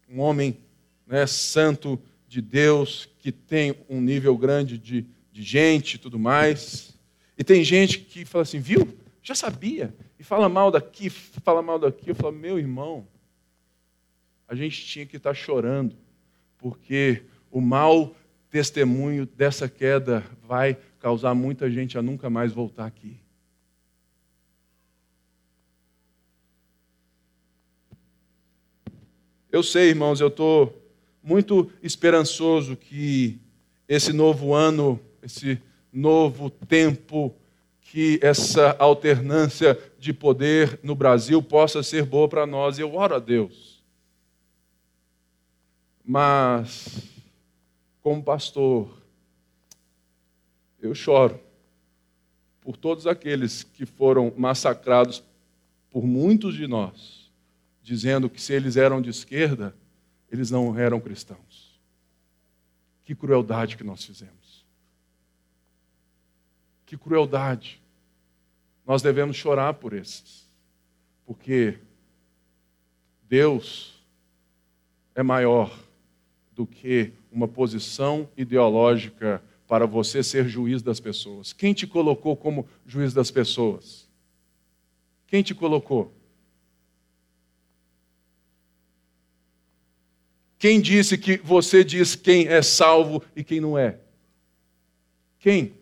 [0.09, 0.57] um homem
[1.05, 6.97] né, santo de Deus, que tem um nível grande de, de gente e tudo mais.
[7.38, 8.88] E tem gente que fala assim, viu?
[9.21, 9.93] Já sabia.
[10.17, 12.09] E fala mal daqui, fala mal daqui.
[12.09, 13.05] Eu falo, meu irmão,
[14.47, 15.95] a gente tinha que estar chorando,
[16.57, 17.23] porque
[17.54, 18.16] o mau
[18.49, 23.16] testemunho dessa queda vai causar muita gente a nunca mais voltar aqui.
[29.51, 30.82] Eu sei, irmãos, eu estou
[31.22, 33.39] muito esperançoso que
[33.88, 37.36] esse novo ano, esse novo tempo,
[37.82, 42.80] que essa alternância de poder no Brasil possa ser boa para nós.
[42.80, 43.84] Eu oro a Deus.
[46.04, 47.12] Mas,
[48.04, 49.01] como pastor,
[50.82, 51.39] eu choro
[52.60, 55.24] por todos aqueles que foram massacrados
[55.89, 57.32] por muitos de nós
[57.82, 59.76] dizendo que se eles eram de esquerda,
[60.32, 61.80] eles não eram cristãos.
[63.06, 64.66] Que crueldade que nós fizemos.
[66.86, 67.82] Que crueldade.
[68.86, 70.45] Nós devemos chorar por esses,
[71.26, 71.78] porque
[73.28, 74.01] Deus
[75.16, 75.78] é maior
[76.54, 81.51] do que uma posição ideológica para você ser juiz das pessoas.
[81.51, 84.07] Quem te colocou como juiz das pessoas?
[85.25, 86.13] Quem te colocou?
[90.59, 93.99] Quem disse que você diz quem é salvo e quem não é?
[95.39, 95.73] Quem?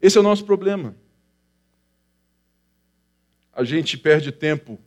[0.00, 0.94] Esse é o nosso problema.
[3.52, 4.78] A gente perde tempo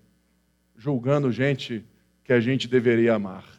[0.75, 1.85] julgando gente
[2.23, 3.57] que a gente deveria amar.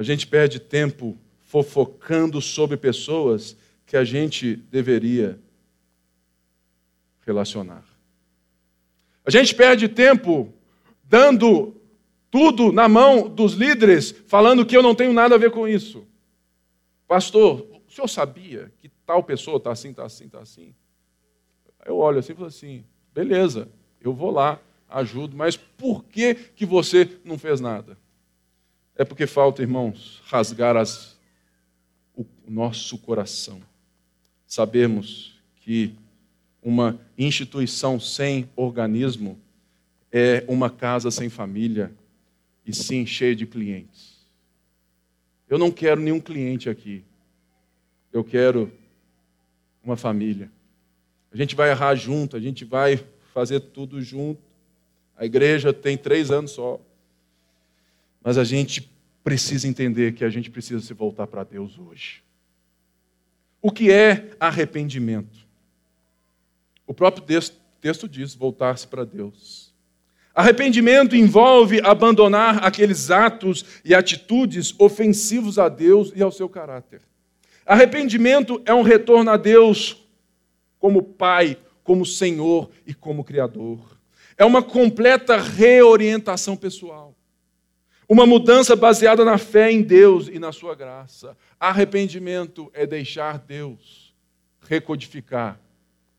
[0.00, 5.38] A gente perde tempo fofocando sobre pessoas que a gente deveria
[7.26, 7.84] relacionar.
[9.26, 10.54] A gente perde tempo
[11.04, 11.76] dando
[12.30, 16.08] tudo na mão dos líderes, falando que eu não tenho nada a ver com isso.
[17.06, 20.74] Pastor, o senhor sabia que tal pessoa está assim, está assim, está assim?
[21.84, 23.68] Eu olho assim e falo assim: beleza,
[24.00, 27.98] eu vou lá, ajudo, mas por que, que você não fez nada?
[29.00, 31.18] É porque falta, irmãos, rasgar as,
[32.14, 33.62] o nosso coração.
[34.46, 35.94] Sabemos que
[36.62, 39.40] uma instituição sem organismo
[40.12, 41.90] é uma casa sem família,
[42.66, 44.18] e sim cheio de clientes.
[45.48, 47.02] Eu não quero nenhum cliente aqui.
[48.12, 48.70] Eu quero
[49.82, 50.52] uma família.
[51.32, 54.42] A gente vai errar junto, a gente vai fazer tudo junto.
[55.16, 56.78] A igreja tem três anos só.
[58.22, 58.90] Mas a gente
[59.24, 62.22] precisa entender que a gente precisa se voltar para Deus hoje.
[63.62, 65.38] O que é arrependimento?
[66.86, 67.24] O próprio
[67.80, 69.70] texto diz: voltar-se para Deus.
[70.34, 77.02] Arrependimento envolve abandonar aqueles atos e atitudes ofensivos a Deus e ao seu caráter.
[77.66, 80.08] Arrependimento é um retorno a Deus
[80.78, 83.78] como Pai, como Senhor e como Criador.
[84.38, 87.14] É uma completa reorientação pessoal.
[88.10, 91.34] Uma mudança baseada na fé em Deus e na sua graça.
[91.58, 94.12] Arrependimento é deixar Deus
[94.68, 95.58] recodificar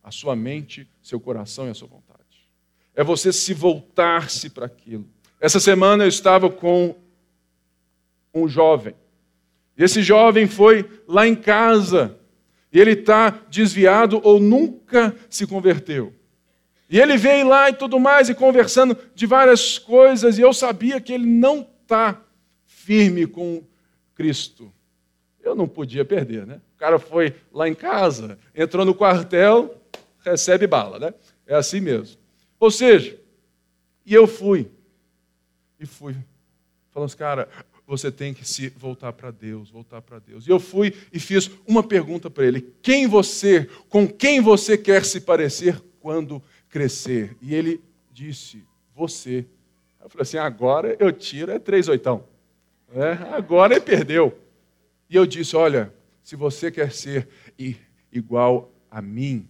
[0.04, 2.12] a sua mente, seu coração e a sua vontade
[2.96, 5.08] é você se voltar-se para aquilo.
[5.40, 6.96] Essa semana eu estava com
[8.34, 8.96] um jovem.
[9.78, 12.18] Esse jovem foi lá em casa
[12.72, 16.14] e ele está desviado ou nunca se converteu.
[16.90, 21.00] E ele veio lá e tudo mais, e conversando de várias coisas, e eu sabia
[21.00, 22.24] que ele não está
[22.66, 23.62] firme com
[24.16, 24.72] Cristo.
[25.44, 26.62] Eu não podia perder, né?
[26.76, 29.76] O cara foi lá em casa, entrou no quartel,
[30.24, 31.14] recebe bala, né?
[31.46, 32.18] É assim mesmo.
[32.60, 33.20] Ou seja,
[34.06, 34.72] e eu fui.
[35.80, 36.16] E fui.
[36.92, 37.50] Falando assim, cara,
[37.86, 40.48] você tem que se voltar para Deus, voltar para Deus.
[40.48, 45.04] E eu fui e fiz uma pergunta para ele: quem você, com quem você quer
[45.04, 47.36] se parecer quando crescer?
[47.42, 47.82] E ele
[48.12, 48.64] disse:
[48.96, 49.46] você.
[50.04, 52.26] Eu falei assim: agora eu tiro, é três oitão.
[52.94, 54.38] É, agora ele perdeu.
[55.10, 55.94] E eu disse: olha,
[56.24, 57.28] se você quer ser
[58.12, 59.48] igual a mim,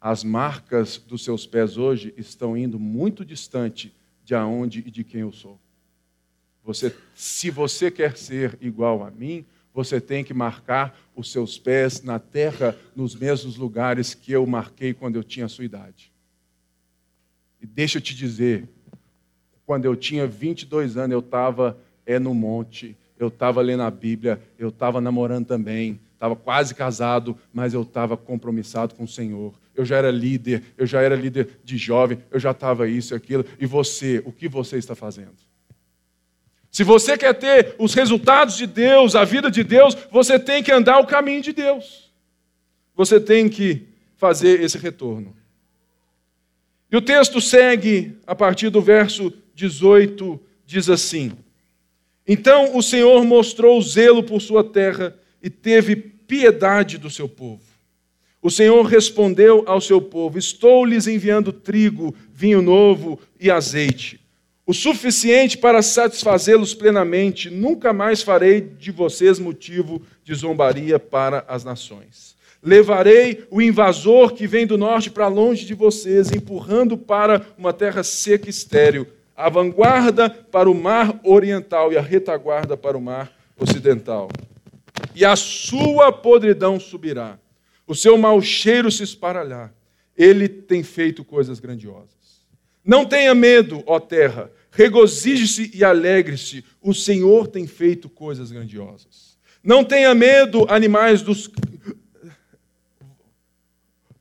[0.00, 3.94] as marcas dos seus pés hoje estão indo muito distante
[4.24, 5.60] de aonde e de quem eu sou.
[6.64, 12.02] Você, se você quer ser igual a mim, você tem que marcar os seus pés
[12.02, 16.12] na terra, nos mesmos lugares que eu marquei quando eu tinha a sua idade.
[17.60, 18.68] E deixa eu te dizer,
[19.66, 24.40] quando eu tinha 22 anos, eu estava é no monte, eu estava lendo a Bíblia,
[24.58, 29.54] eu estava namorando também, estava quase casado, mas eu estava compromissado com o Senhor.
[29.74, 33.16] Eu já era líder, eu já era líder de jovem, eu já estava isso e
[33.16, 33.44] aquilo.
[33.58, 35.34] E você, o que você está fazendo?
[36.70, 40.72] Se você quer ter os resultados de Deus, a vida de Deus, você tem que
[40.72, 42.10] andar o caminho de Deus.
[42.94, 43.86] Você tem que
[44.16, 45.36] fazer esse retorno.
[46.90, 51.32] E o texto segue a partir do verso 18, diz assim:
[52.26, 57.62] Então o Senhor mostrou zelo por sua terra e teve piedade do seu povo.
[58.40, 64.22] O Senhor respondeu ao seu povo: Estou lhes enviando trigo, vinho novo e azeite
[64.64, 71.64] o suficiente para satisfazê-los plenamente, nunca mais farei de vocês motivo de zombaria para as
[71.64, 72.36] nações.
[72.62, 78.04] Levarei o invasor que vem do norte para longe de vocês, empurrando para uma terra
[78.04, 79.06] seca e estéril,
[79.42, 84.28] a vanguarda para o mar oriental e a retaguarda para o mar ocidental.
[85.16, 87.38] E a sua podridão subirá,
[87.84, 89.74] o seu mau cheiro se esparalhar.
[90.16, 92.42] Ele tem feito coisas grandiosas.
[92.84, 99.36] Não tenha medo, ó terra, regozije-se e alegre-se, o Senhor tem feito coisas grandiosas.
[99.62, 101.50] Não tenha medo, animais dos.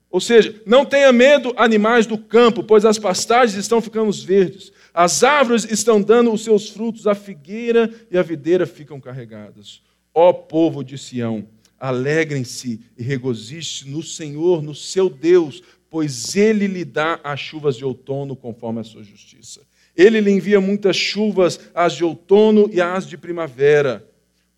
[0.10, 5.24] Ou seja, não tenha medo, animais do campo, pois as pastagens estão ficando verdes, as
[5.24, 9.82] árvores estão dando os seus frutos, a figueira e a videira ficam carregadas.
[10.14, 11.48] Ó povo de Sião,
[11.80, 17.86] alegrem-se e regozijem-se no Senhor, no seu Deus, pois ele lhe dá as chuvas de
[17.86, 19.62] outono conforme a sua justiça.
[19.96, 24.08] Ele lhe envia muitas chuvas, as de outono e as de primavera,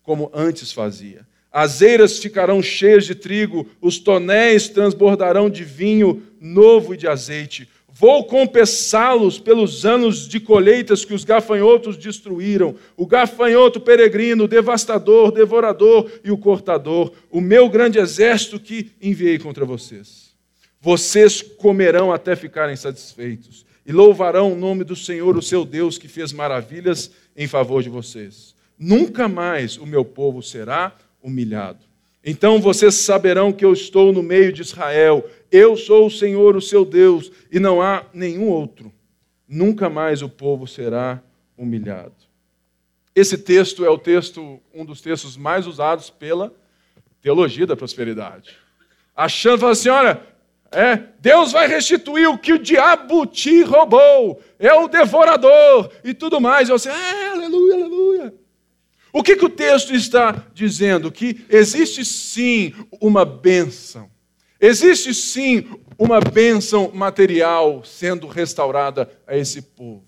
[0.02, 1.26] como antes fazia.
[1.50, 7.68] As eiras ficarão cheias de trigo, os tonéis transbordarão de vinho novo e de azeite.
[7.96, 16.10] Vou compensá-los pelos anos de colheitas que os gafanhotos destruíram, o gafanhoto peregrino, devastador, devorador
[16.24, 20.34] e o cortador, o meu grande exército que enviei contra vocês.
[20.80, 26.08] Vocês comerão até ficarem satisfeitos e louvarão o nome do Senhor, o seu Deus, que
[26.08, 28.56] fez maravilhas em favor de vocês.
[28.76, 31.93] Nunca mais o meu povo será humilhado.
[32.24, 35.28] Então vocês saberão que eu estou no meio de Israel.
[35.52, 38.90] Eu sou o Senhor, o seu Deus, e não há nenhum outro.
[39.46, 41.22] Nunca mais o povo será
[41.56, 42.14] humilhado.
[43.14, 46.52] Esse texto é o texto, um dos textos mais usados pela
[47.20, 48.56] teologia da prosperidade.
[49.14, 50.20] Achando, assim, olha,
[50.72, 54.40] é, Deus vai restituir o que o diabo te roubou.
[54.58, 56.68] É o devorador e tudo mais.
[56.68, 58.34] E você, é, aleluia, aleluia.
[59.14, 61.12] O que, que o texto está dizendo?
[61.12, 64.10] Que existe sim uma bênção.
[64.60, 70.02] Existe sim uma bênção material sendo restaurada a esse povo.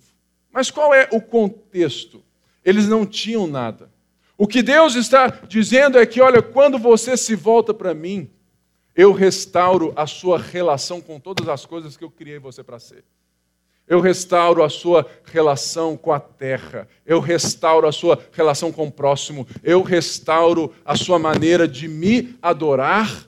[0.50, 2.20] Mas qual é o contexto?
[2.64, 3.92] Eles não tinham nada.
[4.36, 8.28] O que Deus está dizendo é que, olha, quando você se volta para mim,
[8.92, 13.04] eu restauro a sua relação com todas as coisas que eu criei você para ser.
[13.89, 16.89] Eu restauro a sua relação com a terra.
[17.05, 19.47] Eu restauro a sua relação com o próximo.
[19.62, 23.24] Eu restauro a sua maneira de me adorar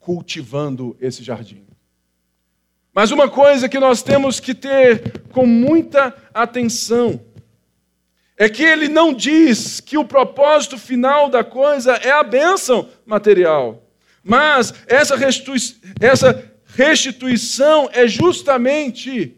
[0.00, 1.64] cultivando esse jardim.
[2.92, 7.20] Mas uma coisa que nós temos que ter com muita atenção
[8.36, 13.82] é que ele não diz que o propósito final da coisa é a bênção material.
[14.22, 15.14] Mas essa,
[16.00, 19.36] essa restituição é justamente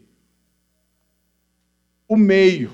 [2.07, 2.71] o meio.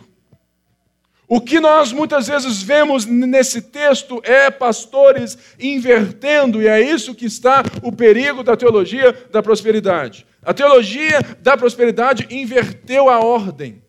[1.27, 7.25] O que nós muitas vezes vemos nesse texto é pastores invertendo, e é isso que
[7.25, 10.27] está o perigo da teologia da prosperidade.
[10.45, 13.81] A teologia da prosperidade inverteu a ordem.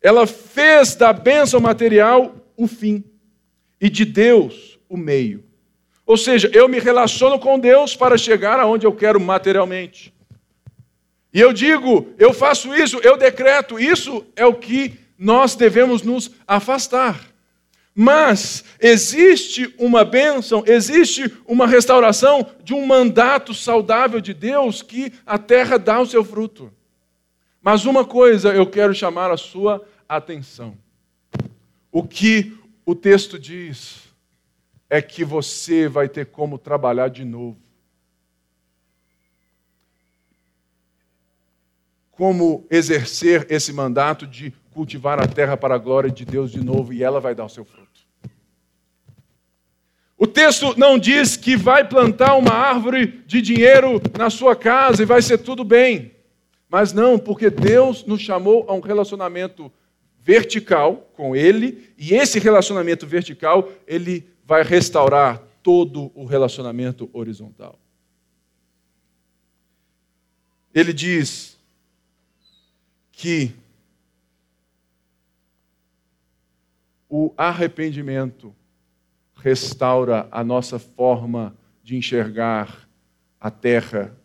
[0.00, 3.04] Ela fez da bênção material o fim
[3.80, 5.44] e de Deus o meio.
[6.06, 10.14] Ou seja, eu me relaciono com Deus para chegar aonde eu quero materialmente.
[11.38, 16.32] E eu digo, eu faço isso, eu decreto, isso é o que nós devemos nos
[16.44, 17.28] afastar.
[17.94, 25.38] Mas existe uma bênção, existe uma restauração de um mandato saudável de Deus que a
[25.38, 26.72] terra dá o seu fruto.
[27.62, 30.76] Mas uma coisa eu quero chamar a sua atenção.
[31.92, 34.08] O que o texto diz
[34.90, 37.67] é que você vai ter como trabalhar de novo.
[42.18, 46.92] Como exercer esse mandato de cultivar a terra para a glória de Deus de novo
[46.92, 48.00] e ela vai dar o seu fruto.
[50.16, 55.06] O texto não diz que vai plantar uma árvore de dinheiro na sua casa e
[55.06, 56.10] vai ser tudo bem.
[56.68, 59.70] Mas não, porque Deus nos chamou a um relacionamento
[60.20, 67.78] vertical com Ele, e esse relacionamento vertical, ele vai restaurar todo o relacionamento horizontal.
[70.74, 71.57] Ele diz
[73.18, 73.52] que
[77.08, 78.54] o arrependimento
[79.34, 81.52] restaura a nossa forma
[81.82, 82.88] de enxergar
[83.40, 84.16] a terra,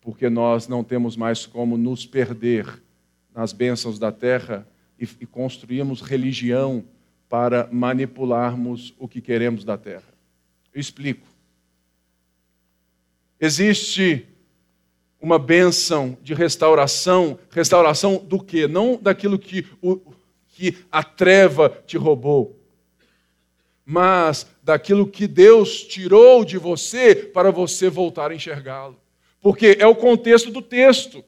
[0.00, 2.82] porque nós não temos mais como nos perder
[3.34, 4.66] nas bênçãos da terra
[4.98, 6.82] e, e construímos religião
[7.28, 10.14] para manipularmos o que queremos da terra.
[10.72, 11.26] Eu explico.
[13.38, 14.26] Existe
[15.24, 18.68] uma bênção de restauração, restauração do quê?
[18.68, 19.98] Não daquilo que, o,
[20.48, 22.60] que a treva te roubou,
[23.86, 29.00] mas daquilo que Deus tirou de você para você voltar a enxergá-lo.
[29.40, 31.24] Porque é o contexto do texto.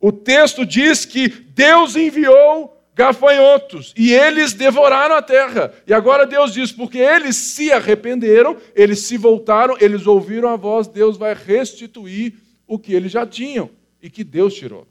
[0.00, 5.72] O texto diz que Deus enviou gafanhotos e eles devoraram a terra.
[5.86, 10.88] E agora Deus diz: porque eles se arrependeram, eles se voltaram, eles ouviram a voz,
[10.88, 14.86] Deus vai restituir o que eles já tinham e que Deus tirou.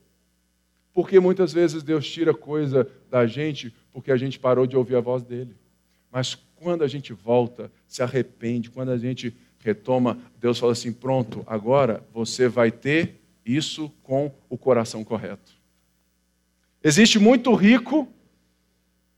[0.94, 5.00] Porque muitas vezes Deus tira coisa da gente porque a gente parou de ouvir a
[5.00, 5.56] voz dele.
[6.12, 11.44] Mas quando a gente volta, se arrepende, quando a gente retoma, Deus fala assim: pronto,
[11.46, 15.54] agora você vai ter isso com o coração correto.
[16.84, 18.08] Existe muito rico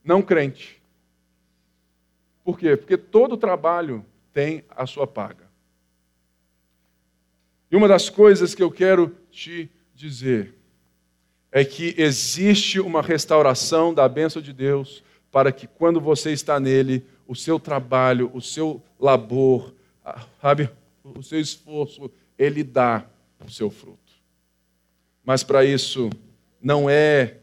[0.04, 0.80] não crente.
[2.44, 2.76] Por quê?
[2.76, 5.49] Porque todo trabalho tem a sua paga.
[7.70, 10.54] E uma das coisas que eu quero te dizer
[11.52, 17.04] é que existe uma restauração da bênção de Deus para que quando você está nele,
[17.26, 19.72] o seu trabalho, o seu labor,
[20.40, 20.68] sabe,
[21.04, 23.04] o seu esforço, ele dá
[23.44, 23.98] o seu fruto.
[25.24, 26.10] Mas para isso,
[26.60, 27.36] não é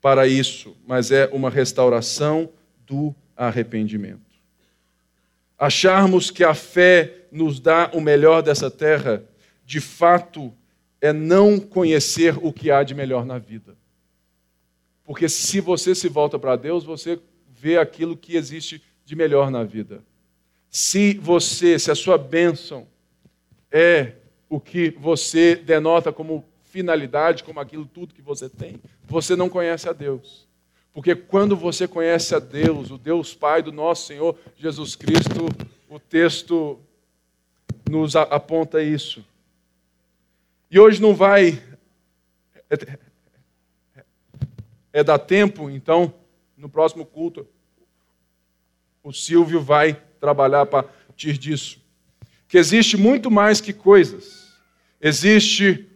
[0.00, 2.50] para isso, mas é uma restauração
[2.86, 4.20] do arrependimento.
[5.58, 9.22] Acharmos que a fé nos dá o melhor dessa terra,
[9.68, 10.50] de fato,
[10.98, 13.76] é não conhecer o que há de melhor na vida.
[15.04, 19.64] Porque se você se volta para Deus, você vê aquilo que existe de melhor na
[19.64, 20.02] vida.
[20.70, 22.86] Se você, se a sua bênção
[23.70, 24.12] é
[24.48, 29.86] o que você denota como finalidade, como aquilo tudo que você tem, você não conhece
[29.86, 30.48] a Deus.
[30.94, 35.46] Porque quando você conhece a Deus, o Deus Pai do nosso Senhor Jesus Cristo,
[35.90, 36.80] o texto
[37.86, 39.22] nos aponta isso.
[40.70, 41.62] E hoje não vai.
[42.70, 42.98] É,
[44.92, 46.12] é dar tempo, então,
[46.56, 47.46] no próximo culto,
[49.02, 51.80] o Silvio vai trabalhar a partir disso.
[52.46, 54.48] Que existe muito mais que coisas.
[55.00, 55.88] Existe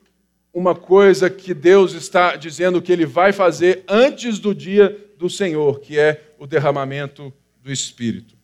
[0.53, 5.81] uma coisa que Deus está dizendo que Ele vai fazer antes do dia do Senhor,
[5.81, 8.37] que é o derramamento do Espírito.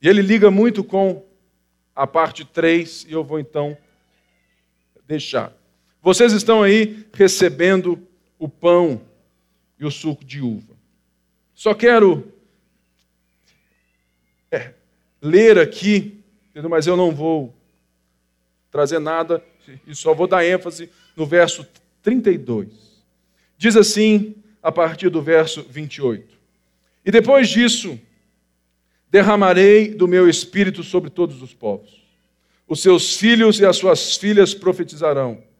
[0.00, 1.24] E ele liga muito com
[1.94, 3.76] a parte 3, e eu vou então
[5.06, 5.52] deixar.
[6.02, 7.96] Vocês estão aí recebendo
[8.36, 9.00] o pão
[9.78, 10.74] e o suco de uva.
[11.54, 12.32] Só quero
[14.50, 14.72] é,
[15.20, 16.20] ler aqui,
[16.68, 17.54] mas eu não vou
[18.68, 19.44] trazer nada,
[19.86, 21.64] e só vou dar ênfase no verso
[22.02, 22.68] 32.
[23.56, 26.26] Diz assim, a partir do verso 28.
[27.04, 27.96] E depois disso,
[29.08, 32.02] derramarei do meu espírito sobre todos os povos.
[32.66, 35.51] Os seus filhos e as suas filhas profetizarão.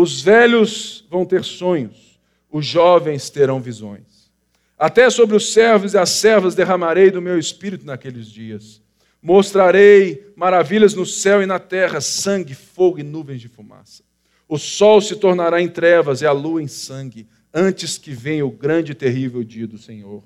[0.00, 4.30] Os velhos vão ter sonhos, os jovens terão visões.
[4.78, 8.80] Até sobre os servos e as servas derramarei do meu espírito naqueles dias.
[9.20, 14.04] Mostrarei maravilhas no céu e na terra, sangue, fogo e nuvens de fumaça.
[14.48, 18.52] O sol se tornará em trevas e a lua em sangue, antes que venha o
[18.52, 20.22] grande e terrível dia do Senhor.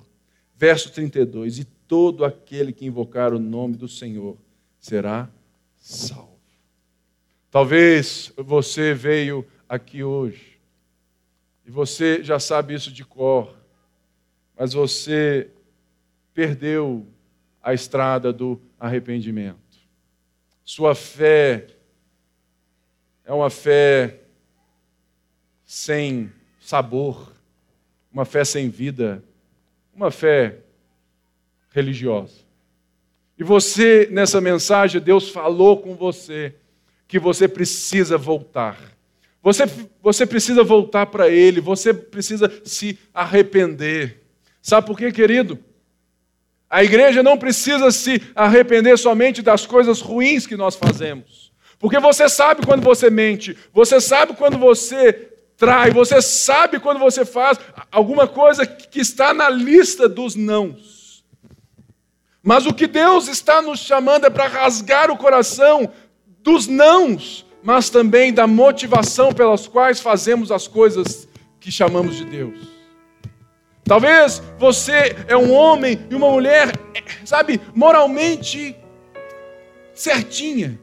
[0.54, 4.36] Verso 32: E todo aquele que invocar o nome do Senhor
[4.78, 5.30] será
[5.78, 6.28] salvo.
[7.50, 10.60] Talvez você veio aqui hoje
[11.64, 13.56] e você já sabe isso de cor
[14.62, 15.48] mas você
[16.34, 17.06] perdeu
[17.62, 19.58] a estrada do arrependimento.
[20.64, 21.66] Sua fé
[23.24, 24.20] é uma fé
[25.64, 27.32] sem sabor,
[28.12, 29.22] uma fé sem vida,
[29.94, 30.58] uma fé
[31.70, 32.42] religiosa.
[33.38, 36.54] E você, nessa mensagem, Deus falou com você
[37.08, 38.91] que você precisa voltar.
[39.42, 39.64] Você,
[40.00, 44.22] você precisa voltar para Ele, você precisa se arrepender.
[44.60, 45.58] Sabe por quê, querido?
[46.70, 51.52] A igreja não precisa se arrepender somente das coisas ruins que nós fazemos.
[51.78, 57.24] Porque você sabe quando você mente, você sabe quando você trai, você sabe quando você
[57.24, 57.58] faz
[57.90, 61.24] alguma coisa que está na lista dos nãos.
[62.42, 65.92] Mas o que Deus está nos chamando é para rasgar o coração
[66.42, 71.28] dos nãos, mas também da motivação pelas quais fazemos as coisas
[71.60, 72.58] que chamamos de Deus.
[73.84, 76.72] Talvez você é um homem e uma mulher,
[77.24, 78.76] sabe, moralmente
[79.94, 80.78] certinha.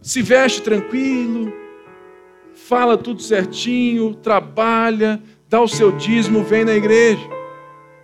[0.00, 1.52] Se veste tranquilo,
[2.54, 7.26] fala tudo certinho, trabalha, dá o seu dízimo, vem na igreja.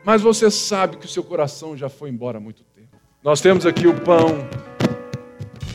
[0.05, 2.97] Mas você sabe que o seu coração já foi embora há muito tempo.
[3.23, 4.49] Nós temos aqui o pão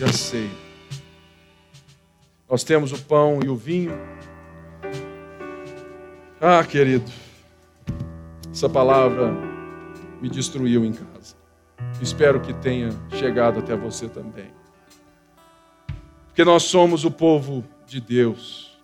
[0.04, 0.65] a ceia.
[2.50, 3.98] Nós temos o pão e o vinho.
[6.40, 7.10] Ah, querido,
[8.52, 9.34] essa palavra
[10.22, 11.36] me destruiu em casa.
[12.00, 14.52] Espero que tenha chegado até você também.
[16.28, 18.78] Porque nós somos o povo de Deus.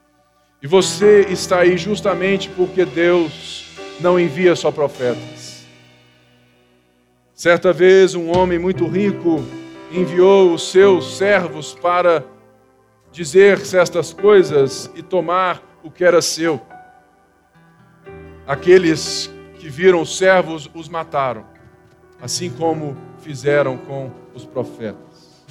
[0.61, 3.65] E você está aí justamente porque Deus
[3.99, 5.65] não envia só profetas.
[7.33, 9.43] Certa vez, um homem muito rico
[9.91, 12.23] enviou os seus servos para
[13.11, 16.61] dizer certas coisas e tomar o que era seu.
[18.47, 21.45] Aqueles que viram os servos os mataram,
[22.21, 25.45] assim como fizeram com os profetas.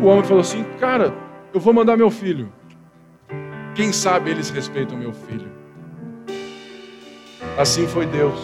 [0.00, 1.14] O homem falou assim: Cara,
[1.54, 2.52] eu vou mandar meu filho.
[3.74, 5.50] Quem sabe eles respeitam meu filho.
[7.56, 8.38] Assim foi Deus.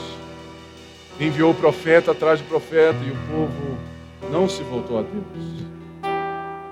[1.20, 3.78] Enviou o profeta atrás do profeta e o povo
[4.30, 5.77] não se voltou a Deus.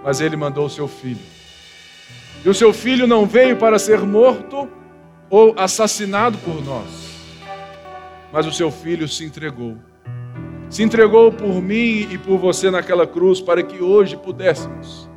[0.07, 1.21] Mas ele mandou o seu filho.
[2.43, 4.67] E o seu filho não veio para ser morto
[5.29, 7.07] ou assassinado por nós
[8.37, 9.79] mas o seu filho se entregou.
[10.69, 15.09] Se entregou por mim e por você naquela cruz para que hoje pudéssemos,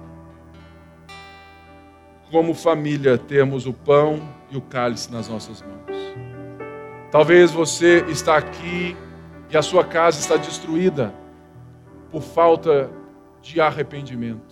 [2.32, 6.16] como família, termos o pão e o cálice nas nossas mãos.
[7.12, 8.96] Talvez você está aqui
[9.50, 11.14] e a sua casa está destruída
[12.12, 12.90] por falta
[13.42, 14.49] de arrependimento.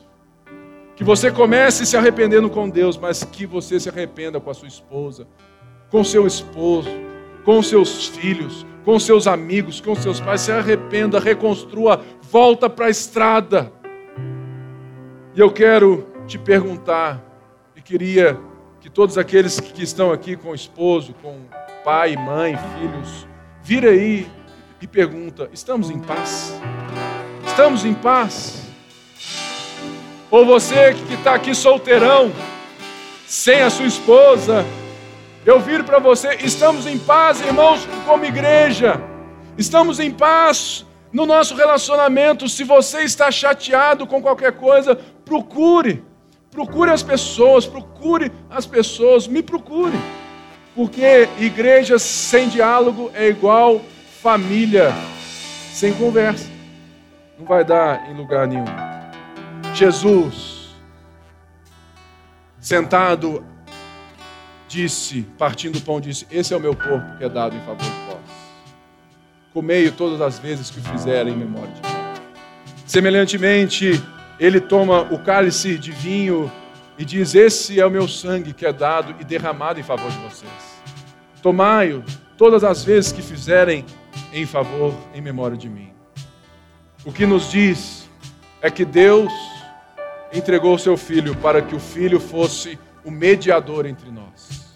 [0.98, 4.68] Que você comece se arrependendo com Deus, mas que você se arrependa com a sua
[4.68, 5.28] esposa,
[5.92, 6.90] com seu esposo,
[7.46, 10.42] com seus filhos, com seus amigos, com seus pais.
[10.42, 13.72] Se arrependa, reconstrua, volta para a estrada.
[15.36, 17.24] E eu quero te perguntar,
[17.76, 18.40] e queria
[18.82, 21.42] que todos aqueles que estão aqui com esposo, com
[21.84, 23.28] pai, mãe, filhos,
[23.62, 24.28] vira aí
[24.82, 26.60] e pergunta: estamos em paz?
[27.46, 28.57] Estamos em paz?
[30.38, 32.32] Ou você que está aqui solteirão,
[33.26, 34.64] sem a sua esposa,
[35.44, 39.02] eu viro para você, estamos em paz, irmãos, como igreja.
[39.58, 42.48] Estamos em paz no nosso relacionamento.
[42.48, 46.04] Se você está chateado com qualquer coisa, procure.
[46.52, 49.98] Procure as pessoas, procure as pessoas, me procure.
[50.76, 53.82] Porque igreja sem diálogo é igual
[54.22, 54.94] família
[55.74, 56.48] sem conversa.
[57.40, 58.97] Não vai dar em lugar nenhum.
[59.78, 60.76] Jesus,
[62.60, 63.46] sentado
[64.68, 67.78] disse, partindo o pão, disse: Esse é o meu corpo que é dado em favor
[67.78, 68.18] de vós.
[69.54, 71.96] Comei todas as vezes que o fizerem em memória de mim.
[72.88, 74.04] Semelhantemente,
[74.40, 76.52] ele toma o cálice de vinho
[76.98, 80.18] e diz: Esse é o meu sangue que é dado e derramado em favor de
[80.18, 80.82] vocês.
[81.42, 82.04] Tomai-o
[82.36, 83.86] todas as vezes que fizerem
[84.34, 85.94] em favor, em memória de mim.
[87.06, 88.10] O que nos diz
[88.60, 89.32] é que Deus
[90.38, 94.76] entregou o seu filho para que o filho fosse o mediador entre nós.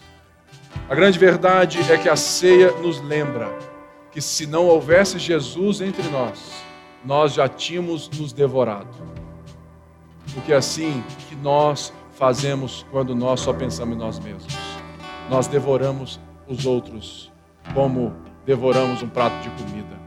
[0.88, 3.50] A grande verdade é que a ceia nos lembra
[4.10, 6.52] que se não houvesse Jesus entre nós,
[7.04, 8.88] nós já tínhamos nos devorado.
[10.34, 14.54] Porque é assim que nós fazemos quando nós só pensamos em nós mesmos.
[15.28, 17.32] Nós devoramos os outros
[17.74, 20.00] como devoramos um prato de comida.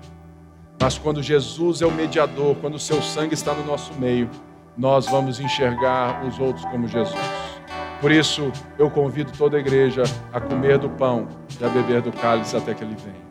[0.80, 4.30] Mas quando Jesus é o mediador, quando o seu sangue está no nosso meio,
[4.78, 7.20] nós vamos enxergar os outros como Jesus.
[8.02, 10.04] Por isso, eu convido toda a igreja
[10.34, 11.28] a comer do pão
[11.60, 13.25] e a beber do cálice até que ele venha.